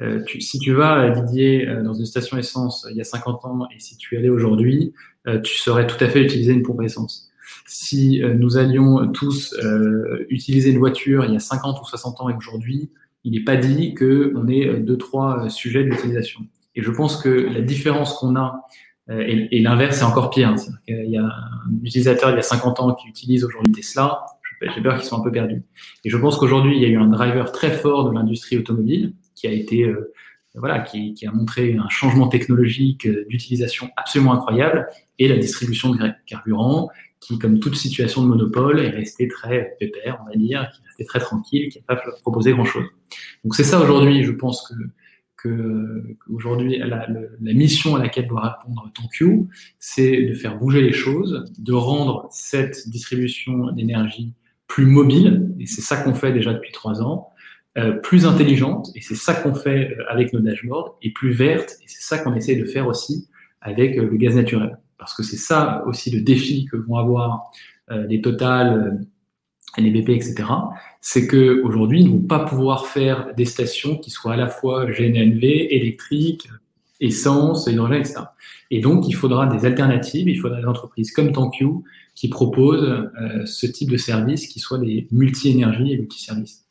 Euh, 0.00 0.22
tu, 0.24 0.40
si 0.40 0.58
tu 0.58 0.72
vas, 0.72 1.10
Didier, 1.10 1.68
euh, 1.68 1.82
dans 1.82 1.92
une 1.92 2.06
station 2.06 2.38
essence 2.38 2.86
il 2.90 2.96
y 2.96 3.00
a 3.00 3.04
50 3.04 3.44
ans 3.44 3.68
et 3.74 3.78
si 3.78 3.96
tu 3.96 4.16
allais 4.16 4.30
aujourd'hui, 4.30 4.94
euh, 5.28 5.40
tu 5.40 5.56
saurais 5.56 5.86
tout 5.86 6.02
à 6.02 6.08
fait 6.08 6.22
utiliser 6.22 6.52
une 6.52 6.62
pompe 6.62 6.82
essence. 6.82 7.30
Si 7.66 8.22
euh, 8.22 8.34
nous 8.34 8.56
allions 8.56 9.10
tous 9.12 9.54
utiliser 10.30 10.70
une 10.70 10.78
voiture 10.78 11.24
il 11.24 11.34
y 11.34 11.36
a 11.36 11.40
50 11.40 11.80
ou 11.80 11.84
60 11.84 12.20
ans 12.20 12.28
et 12.30 12.34
aujourd'hui, 12.34 12.90
il 13.24 13.32
n'est 13.32 13.44
pas 13.44 13.56
dit 13.56 13.94
qu'on 13.94 14.48
ait 14.48 14.80
deux, 14.80 14.96
trois 14.96 15.48
sujets 15.48 15.84
d'utilisation. 15.84 16.40
Et 16.74 16.82
je 16.82 16.90
pense 16.90 17.16
que 17.16 17.28
la 17.28 17.60
différence 17.60 18.14
qu'on 18.14 18.36
a, 18.36 18.66
euh, 19.10 19.24
et, 19.26 19.48
et 19.56 19.60
l'inverse 19.60 19.98
c'est 19.98 20.04
encore 20.04 20.30
pire, 20.30 20.48
hein, 20.48 20.56
il 20.88 21.10
y 21.10 21.16
a 21.16 21.24
un 21.24 21.82
utilisateur 21.82 22.30
il 22.30 22.36
y 22.36 22.38
a 22.38 22.42
50 22.42 22.80
ans 22.80 22.94
qui 22.94 23.08
utilise 23.08 23.44
aujourd'hui 23.44 23.72
Tesla, 23.72 24.24
j'ai 24.74 24.80
peur 24.80 24.96
qu'ils 24.96 25.04
soient 25.04 25.18
un 25.18 25.22
peu 25.22 25.32
perdus. 25.32 25.62
Et 26.04 26.10
je 26.10 26.16
pense 26.16 26.36
qu'aujourd'hui, 26.36 26.76
il 26.76 26.82
y 26.82 26.84
a 26.84 26.88
eu 26.88 26.96
un 26.96 27.08
driver 27.08 27.52
très 27.52 27.70
fort 27.70 28.08
de 28.08 28.14
l'industrie 28.14 28.58
automobile 28.58 29.14
qui 29.34 29.46
a 29.46 29.50
été, 29.50 29.84
euh, 29.84 30.12
voilà, 30.54 30.80
qui, 30.80 31.14
qui, 31.14 31.26
a 31.26 31.32
montré 31.32 31.76
un 31.76 31.88
changement 31.88 32.28
technologique 32.28 33.06
euh, 33.06 33.24
d'utilisation 33.28 33.90
absolument 33.96 34.34
incroyable 34.34 34.86
et 35.18 35.28
la 35.28 35.36
distribution 35.36 35.90
de 35.90 36.10
carburant 36.26 36.90
qui, 37.20 37.38
comme 37.38 37.60
toute 37.60 37.76
situation 37.76 38.22
de 38.22 38.28
monopole, 38.28 38.80
est 38.80 38.90
restée 38.90 39.28
très 39.28 39.76
pépère, 39.78 40.20
on 40.22 40.30
va 40.30 40.36
dire, 40.36 40.68
qui 40.72 40.82
est 40.82 40.86
restée 40.86 41.04
très 41.04 41.20
tranquille, 41.20 41.68
qui 41.68 41.78
n'a 41.78 41.94
pas 41.94 42.02
proposé 42.22 42.52
grand-chose. 42.52 42.84
Donc 43.44 43.54
c'est 43.54 43.64
ça 43.64 43.80
aujourd'hui, 43.80 44.24
je 44.24 44.32
pense 44.32 44.68
que 44.68 44.74
que 45.42 46.16
aujourd'hui 46.28 46.78
la, 46.78 47.06
la, 47.08 47.52
mission 47.52 47.96
à 47.96 48.02
laquelle 48.02 48.28
doit 48.28 48.56
répondre 48.58 48.90
TonQ, 48.94 49.48
c'est 49.78 50.22
de 50.22 50.34
faire 50.34 50.58
bouger 50.58 50.82
les 50.82 50.92
choses, 50.92 51.44
de 51.58 51.72
rendre 51.72 52.28
cette 52.30 52.88
distribution 52.88 53.72
d'énergie 53.72 54.32
plus 54.68 54.86
mobile, 54.86 55.54
et 55.60 55.66
c'est 55.66 55.82
ça 55.82 55.96
qu'on 55.96 56.14
fait 56.14 56.32
déjà 56.32 56.54
depuis 56.54 56.72
trois 56.72 57.02
ans, 57.02 57.30
euh, 57.78 57.92
plus 57.92 58.26
intelligente, 58.26 58.90
et 58.94 59.00
c'est 59.00 59.14
ça 59.14 59.34
qu'on 59.34 59.54
fait 59.54 59.90
euh, 59.90 60.04
avec 60.08 60.32
nos 60.32 60.40
dashboards, 60.40 60.96
et 61.02 61.12
plus 61.12 61.32
verte, 61.32 61.76
et 61.82 61.84
c'est 61.86 62.02
ça 62.02 62.18
qu'on 62.18 62.34
essaie 62.34 62.56
de 62.56 62.64
faire 62.64 62.86
aussi 62.86 63.28
avec 63.60 63.98
euh, 63.98 64.08
le 64.08 64.16
gaz 64.16 64.34
naturel. 64.34 64.78
Parce 64.98 65.14
que 65.14 65.22
c'est 65.22 65.36
ça 65.36 65.82
aussi 65.86 66.10
le 66.10 66.20
défi 66.20 66.66
que 66.66 66.76
vont 66.76 66.96
avoir 66.96 67.50
euh, 67.90 68.06
les 68.06 68.20
Total, 68.20 69.04
les 69.78 69.90
BP, 69.90 70.10
etc., 70.10 70.44
c'est 71.00 71.26
que 71.26 71.62
aujourd'hui, 71.62 72.00
ils 72.00 72.06
ne 72.06 72.12
vont 72.12 72.26
pas 72.26 72.40
pouvoir 72.40 72.86
faire 72.86 73.34
des 73.34 73.44
stations 73.44 73.96
qui 73.96 74.10
soient 74.10 74.34
à 74.34 74.36
la 74.36 74.48
fois 74.48 74.86
GNLV, 74.86 75.44
électriques, 75.70 76.48
essence, 77.00 77.66
hydrogène, 77.66 78.00
etc. 78.00 78.20
Et 78.70 78.80
donc, 78.80 79.08
il 79.08 79.12
faudra 79.12 79.46
des 79.46 79.66
alternatives, 79.66 80.28
il 80.28 80.38
faudra 80.38 80.60
des 80.60 80.66
entreprises 80.66 81.12
comme 81.12 81.32
TankU 81.32 81.66
qui 82.14 82.28
proposent 82.28 83.10
euh, 83.20 83.44
ce 83.46 83.66
type 83.66 83.90
de 83.90 83.96
services 83.96 84.46
qui 84.46 84.60
soient 84.60 84.78
des 84.78 85.08
multi-énergies 85.10 85.92
et 85.92 85.98
multi-services. 85.98 86.64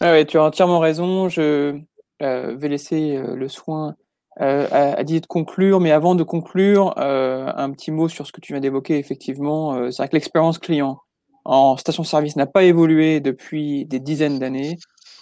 Ah 0.00 0.12
ouais, 0.12 0.24
tu 0.24 0.38
as 0.38 0.44
entièrement 0.44 0.78
raison. 0.78 1.28
Je 1.28 1.78
euh, 2.22 2.56
vais 2.56 2.68
laisser 2.68 3.16
euh, 3.16 3.34
le 3.34 3.48
soin 3.48 3.96
euh, 4.40 4.94
Didier 5.02 5.20
de 5.20 5.26
conclure, 5.26 5.80
mais 5.80 5.90
avant 5.90 6.14
de 6.14 6.22
conclure, 6.22 6.94
euh, 6.98 7.50
un 7.54 7.70
petit 7.70 7.90
mot 7.90 8.08
sur 8.08 8.26
ce 8.26 8.32
que 8.32 8.40
tu 8.40 8.52
viens 8.52 8.60
d'évoquer. 8.60 8.98
Effectivement, 8.98 9.74
euh, 9.74 9.90
c'est 9.90 10.02
vrai 10.02 10.08
que 10.08 10.16
l'expérience 10.16 10.58
client 10.58 11.00
en 11.44 11.76
station-service 11.76 12.36
n'a 12.36 12.46
pas 12.46 12.64
évolué 12.64 13.20
depuis 13.20 13.86
des 13.86 14.00
dizaines 14.00 14.38
d'années. 14.38 14.76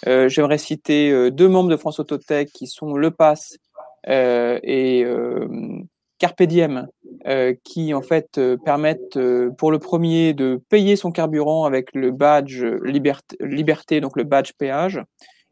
Euh, 0.07 0.29
J'aimerais 0.29 0.57
citer 0.57 1.09
euh, 1.09 1.31
deux 1.31 1.47
membres 1.47 1.69
de 1.69 1.77
France 1.77 1.99
Autotech 1.99 2.51
qui 2.51 2.67
sont 2.67 2.93
Le 2.93 3.11
Pass 3.11 3.57
euh, 4.09 4.59
et 4.63 5.05
Carpe 6.19 6.43
Diem, 6.43 6.87
qui 7.63 7.93
en 7.93 8.01
fait 8.01 8.39
permettent 8.65 9.19
pour 9.57 9.71
le 9.71 9.79
premier 9.79 10.33
de 10.33 10.59
payer 10.69 10.95
son 10.95 11.11
carburant 11.11 11.65
avec 11.65 11.93
le 11.93 12.11
badge 12.11 12.63
liberté, 12.83 13.37
liberté 13.39 14.01
donc 14.01 14.17
le 14.17 14.23
badge 14.23 14.53
péage, 14.57 15.01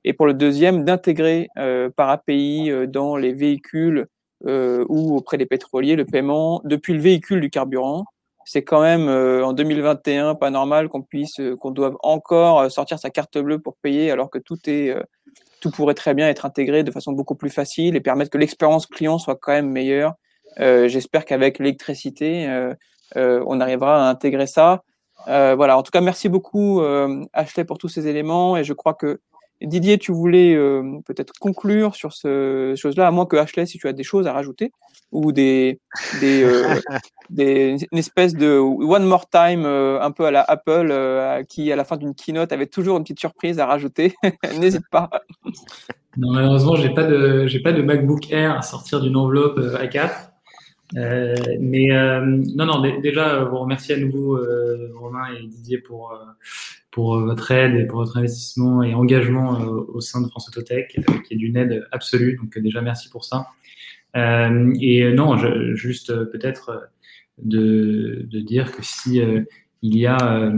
et 0.05 0.13
pour 0.13 0.25
le 0.25 0.33
deuxième 0.33 0.85
d'intégrer 0.85 1.49
par 1.97 2.09
API 2.09 2.71
dans 2.87 3.17
les 3.17 3.33
véhicules 3.33 4.07
ou 4.45 5.17
auprès 5.17 5.37
des 5.37 5.45
pétroliers 5.45 5.95
le 5.95 6.05
paiement 6.05 6.61
depuis 6.63 6.93
le 6.93 6.99
véhicule 6.99 7.41
du 7.41 7.49
carburant 7.49 8.05
c'est 8.45 8.63
quand 8.63 8.81
même 8.81 9.09
euh, 9.09 9.43
en 9.43 9.53
2021 9.53 10.35
pas 10.35 10.51
normal 10.51 10.87
qu'on 10.87 11.01
puisse, 11.01 11.39
euh, 11.39 11.55
qu'on 11.57 11.71
doive 11.71 11.97
encore 12.01 12.59
euh, 12.59 12.69
sortir 12.69 12.99
sa 12.99 13.09
carte 13.09 13.37
bleue 13.37 13.59
pour 13.59 13.75
payer 13.77 14.11
alors 14.11 14.29
que 14.29 14.37
tout 14.37 14.57
est, 14.67 14.95
tout 15.59 15.71
pourrait 15.71 15.95
très 15.95 16.13
bien 16.13 16.29
être 16.29 16.45
intégré 16.45 16.83
de 16.83 16.91
façon 16.91 17.11
beaucoup 17.11 17.35
plus 17.35 17.49
facile 17.49 17.95
et 17.95 18.01
permettre 18.01 18.29
que 18.29 18.37
l'expérience 18.37 18.85
client 18.85 19.17
soit 19.17 19.35
quand 19.35 19.51
même 19.51 19.69
meilleure. 19.69 20.13
J'espère 20.57 21.25
qu'avec 21.25 21.59
l'électricité, 21.59 22.47
on 23.15 23.59
arrivera 23.59 24.07
à 24.07 24.09
intégrer 24.09 24.47
ça. 24.47 24.83
voilà. 25.25 25.77
En 25.77 25.83
tout 25.83 25.91
cas, 25.91 26.01
merci 26.01 26.29
beaucoup 26.29 26.81
Ashley 27.33 27.65
pour 27.65 27.77
tous 27.77 27.89
ces 27.89 28.07
éléments 28.07 28.55
et 28.55 28.63
je 28.63 28.73
crois 28.73 28.93
que 28.93 29.19
Didier, 29.61 29.97
tu 29.97 30.11
voulais 30.11 30.53
euh, 30.53 30.99
peut-être 31.05 31.33
conclure 31.39 31.95
sur 31.95 32.11
ce 32.13 32.73
chose-là, 32.75 33.07
à 33.07 33.11
moins 33.11 33.25
que 33.25 33.37
Ashley, 33.37 33.65
si 33.65 33.77
tu 33.77 33.87
as 33.87 33.93
des 33.93 34.03
choses 34.03 34.27
à 34.27 34.33
rajouter, 34.33 34.71
ou 35.11 35.31
des, 35.31 35.79
des, 36.19 36.43
euh, 36.43 36.75
des 37.29 37.77
une 37.91 37.97
espèce 37.97 38.35
de 38.35 38.57
one 38.57 39.05
more 39.05 39.29
time 39.29 39.65
euh, 39.65 40.01
un 40.01 40.11
peu 40.11 40.25
à 40.25 40.31
la 40.31 40.41
Apple, 40.41 40.89
euh, 40.91 41.43
qui 41.43 41.71
à 41.71 41.75
la 41.75 41.85
fin 41.85 41.95
d'une 41.95 42.13
keynote 42.13 42.51
avait 42.51 42.67
toujours 42.67 42.97
une 42.97 43.03
petite 43.03 43.19
surprise 43.19 43.59
à 43.59 43.65
rajouter. 43.65 44.13
N'hésite 44.59 44.87
pas. 44.91 45.09
Non, 46.17 46.33
malheureusement, 46.33 46.75
j'ai 46.75 46.93
pas 46.93 47.03
de 47.03 47.47
j'ai 47.47 47.59
pas 47.59 47.71
de 47.71 47.81
MacBook 47.81 48.31
Air 48.31 48.57
à 48.57 48.61
sortir 48.61 49.01
d'une 49.01 49.15
enveloppe 49.15 49.59
A4. 49.59 50.34
Mais 50.93 51.87
non, 52.21 52.65
non, 52.65 52.99
déjà, 53.01 53.43
vous 53.43 53.57
remercier 53.57 53.95
à 53.95 53.97
nouveau 53.97 54.39
Romain 54.93 55.33
et 55.33 55.47
Didier 55.47 55.79
pour 55.79 56.13
pour 56.95 57.15
euh, 57.15 57.25
votre 57.25 57.51
aide 57.51 57.75
et 57.75 57.85
pour 57.85 57.99
votre 57.99 58.17
investissement 58.17 58.81
et 58.81 58.93
engagement 58.93 59.59
euh, 59.59 59.83
au 59.93 59.99
sein 59.99 60.21
de 60.21 60.27
France 60.27 60.47
Autotech, 60.47 60.97
euh, 60.97 61.19
qui 61.27 61.33
est 61.33 61.37
d'une 61.37 61.57
aide 61.57 61.85
absolue. 61.91 62.37
Donc 62.41 62.57
déjà, 62.57 62.81
merci 62.81 63.09
pour 63.09 63.25
ça. 63.25 63.47
et 64.15 65.13
non, 65.13 65.35
je, 65.35 65.75
juste 65.75 66.15
peut-être 66.31 66.89
de, 67.37 68.25
de, 68.31 68.39
dire 68.39 68.71
que 68.71 68.81
si 68.81 69.21
il 69.81 69.97
y 69.97 70.07
a 70.07 70.51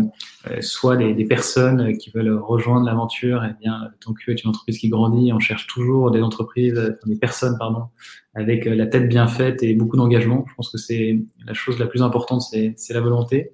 soit 0.62 0.96
des, 0.96 1.14
des, 1.14 1.26
personnes 1.26 1.98
qui 1.98 2.10
veulent 2.12 2.38
rejoindre 2.38 2.86
l'aventure, 2.86 3.44
et 3.44 3.50
eh 3.52 3.60
bien, 3.60 3.90
que 4.00 4.32
est 4.32 4.44
une 4.44 4.50
entreprise 4.50 4.78
qui 4.78 4.90
grandit, 4.90 5.34
on 5.34 5.40
cherche 5.40 5.68
toujours 5.68 6.12
des 6.12 6.22
entreprises, 6.22 6.98
des 7.06 7.16
personnes, 7.18 7.58
pardon, 7.58 7.86
avec 8.34 8.66
la 8.66 8.88
tête 8.88 9.10
bien 9.10 9.28
faite 9.28 9.64
et 9.64 9.74
beaucoup 9.74 9.98
d'engagement. 9.98 10.46
Je 10.48 10.56
pense 10.56 10.70
que 10.70 10.78
c'est 10.78 11.20
la 11.46 11.54
chose 11.54 11.80
la 11.80 11.88
plus 11.88 12.02
importante, 12.02 12.42
c'est 12.42 12.94
la 12.94 13.02
volonté. 13.02 13.52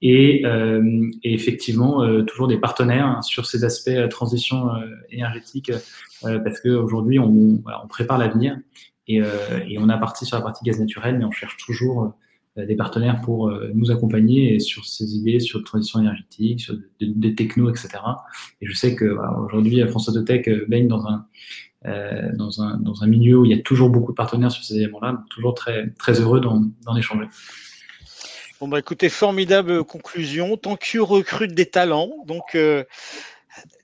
et, 0.00 0.42
effectivement 1.22 2.24
toujours 2.24 2.48
des 2.48 2.58
partenaires 2.58 3.22
sur 3.22 3.44
ces 3.44 3.64
aspects 3.64 4.08
transition 4.08 4.70
énergétique 5.10 5.70
parce 6.22 6.60
qu'aujourd'hui 6.60 7.18
on, 7.18 7.62
on 7.82 7.86
prépare 7.88 8.16
l'avenir 8.16 8.56
et, 9.10 9.20
et, 9.68 9.78
on 9.78 9.88
a 9.88 9.98
parti 9.98 10.24
sur 10.24 10.36
la 10.36 10.42
partie 10.42 10.64
gaz 10.64 10.78
naturel, 10.78 11.18
mais 11.18 11.24
on 11.24 11.32
cherche 11.32 11.56
toujours 11.56 12.04
euh, 12.04 12.08
des 12.56 12.76
partenaires 12.76 13.20
pour 13.20 13.48
euh, 13.48 13.70
nous 13.74 13.90
accompagner 13.90 14.58
sur 14.58 14.84
ces 14.84 15.14
idées 15.14 15.40
sur 15.40 15.60
la 15.60 15.64
transition 15.64 16.00
énergétique, 16.00 16.60
sur 16.60 16.76
des, 17.00 17.34
technos, 17.34 17.70
etc. 17.70 17.90
Et 18.60 18.66
je 18.66 18.74
sais 18.74 18.94
que 18.94 19.16
aujourd'hui, 19.44 19.86
France 19.88 20.08
Autotech 20.08 20.48
euh, 20.48 20.66
baigne 20.68 20.88
dans 20.88 21.06
un, 21.06 21.26
dans, 22.34 22.60
un, 22.60 22.76
dans 22.78 23.02
un 23.02 23.06
milieu 23.06 23.38
où 23.38 23.44
il 23.44 23.50
y 23.50 23.58
a 23.58 23.62
toujours 23.62 23.88
beaucoup 23.88 24.12
de 24.12 24.16
partenaires 24.16 24.50
sur 24.50 24.64
ces 24.64 24.76
éléments-là, 24.76 25.24
toujours 25.30 25.54
très, 25.54 25.90
très 25.98 26.20
heureux 26.20 26.40
d'en 26.40 26.96
échanger. 26.96 27.26
Bon 28.60 28.68
bah 28.68 28.78
écoutez, 28.78 29.08
formidable 29.08 29.84
conclusion. 29.84 30.58
Tant 30.58 30.76
que 30.76 30.98
recrute 30.98 31.54
des 31.54 31.64
talents, 31.64 32.12
donc 32.26 32.54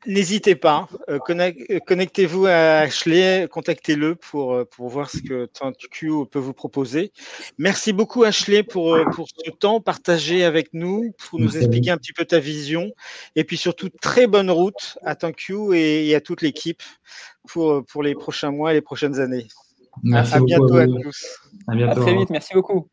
N'hésitez 0.06 0.54
pas, 0.54 0.88
euh, 1.08 1.18
euh, 1.28 1.78
connectez-vous 1.84 2.46
à 2.46 2.78
Ashley, 2.78 3.48
contactez-le 3.50 4.14
pour, 4.14 4.54
euh, 4.54 4.64
pour 4.64 4.88
voir 4.88 5.10
ce 5.10 5.18
que 5.18 5.46
TantQ 5.46 6.26
peut 6.30 6.38
vous 6.38 6.52
proposer. 6.52 7.12
Merci 7.58 7.92
beaucoup 7.92 8.22
Ashley 8.22 8.62
pour, 8.62 8.96
pour 9.12 9.28
ce 9.28 9.50
temps 9.50 9.80
partagé 9.80 10.44
avec 10.44 10.72
nous, 10.72 11.12
pour 11.28 11.40
nous 11.40 11.56
expliquer 11.56 11.90
un 11.90 11.96
petit 11.96 12.12
peu 12.12 12.24
ta 12.24 12.38
vision, 12.38 12.92
et 13.34 13.42
puis 13.42 13.56
surtout 13.56 13.88
très 13.88 14.28
bonne 14.28 14.50
route 14.50 14.96
à 15.02 15.16
TantQ 15.16 15.74
et, 15.74 16.14
à 16.14 16.20
toute 16.20 16.40
l'équipe 16.40 16.82
pour, 17.48 17.84
pour 17.84 18.02
les 18.02 18.14
prochains 18.14 18.52
mois 18.52 18.70
et 18.70 18.74
les 18.74 18.82
prochaines 18.82 19.18
années. 19.18 19.48
Merci 20.04 20.34
à, 20.34 20.40
bientôt 20.40 20.76
à 20.76 20.86
tous. 20.86 21.40
À, 21.66 21.74
bientôt. 21.74 22.00
à 22.00 22.04
très 22.04 22.14
vite, 22.14 22.30
merci 22.30 22.54
beaucoup. 22.54 22.88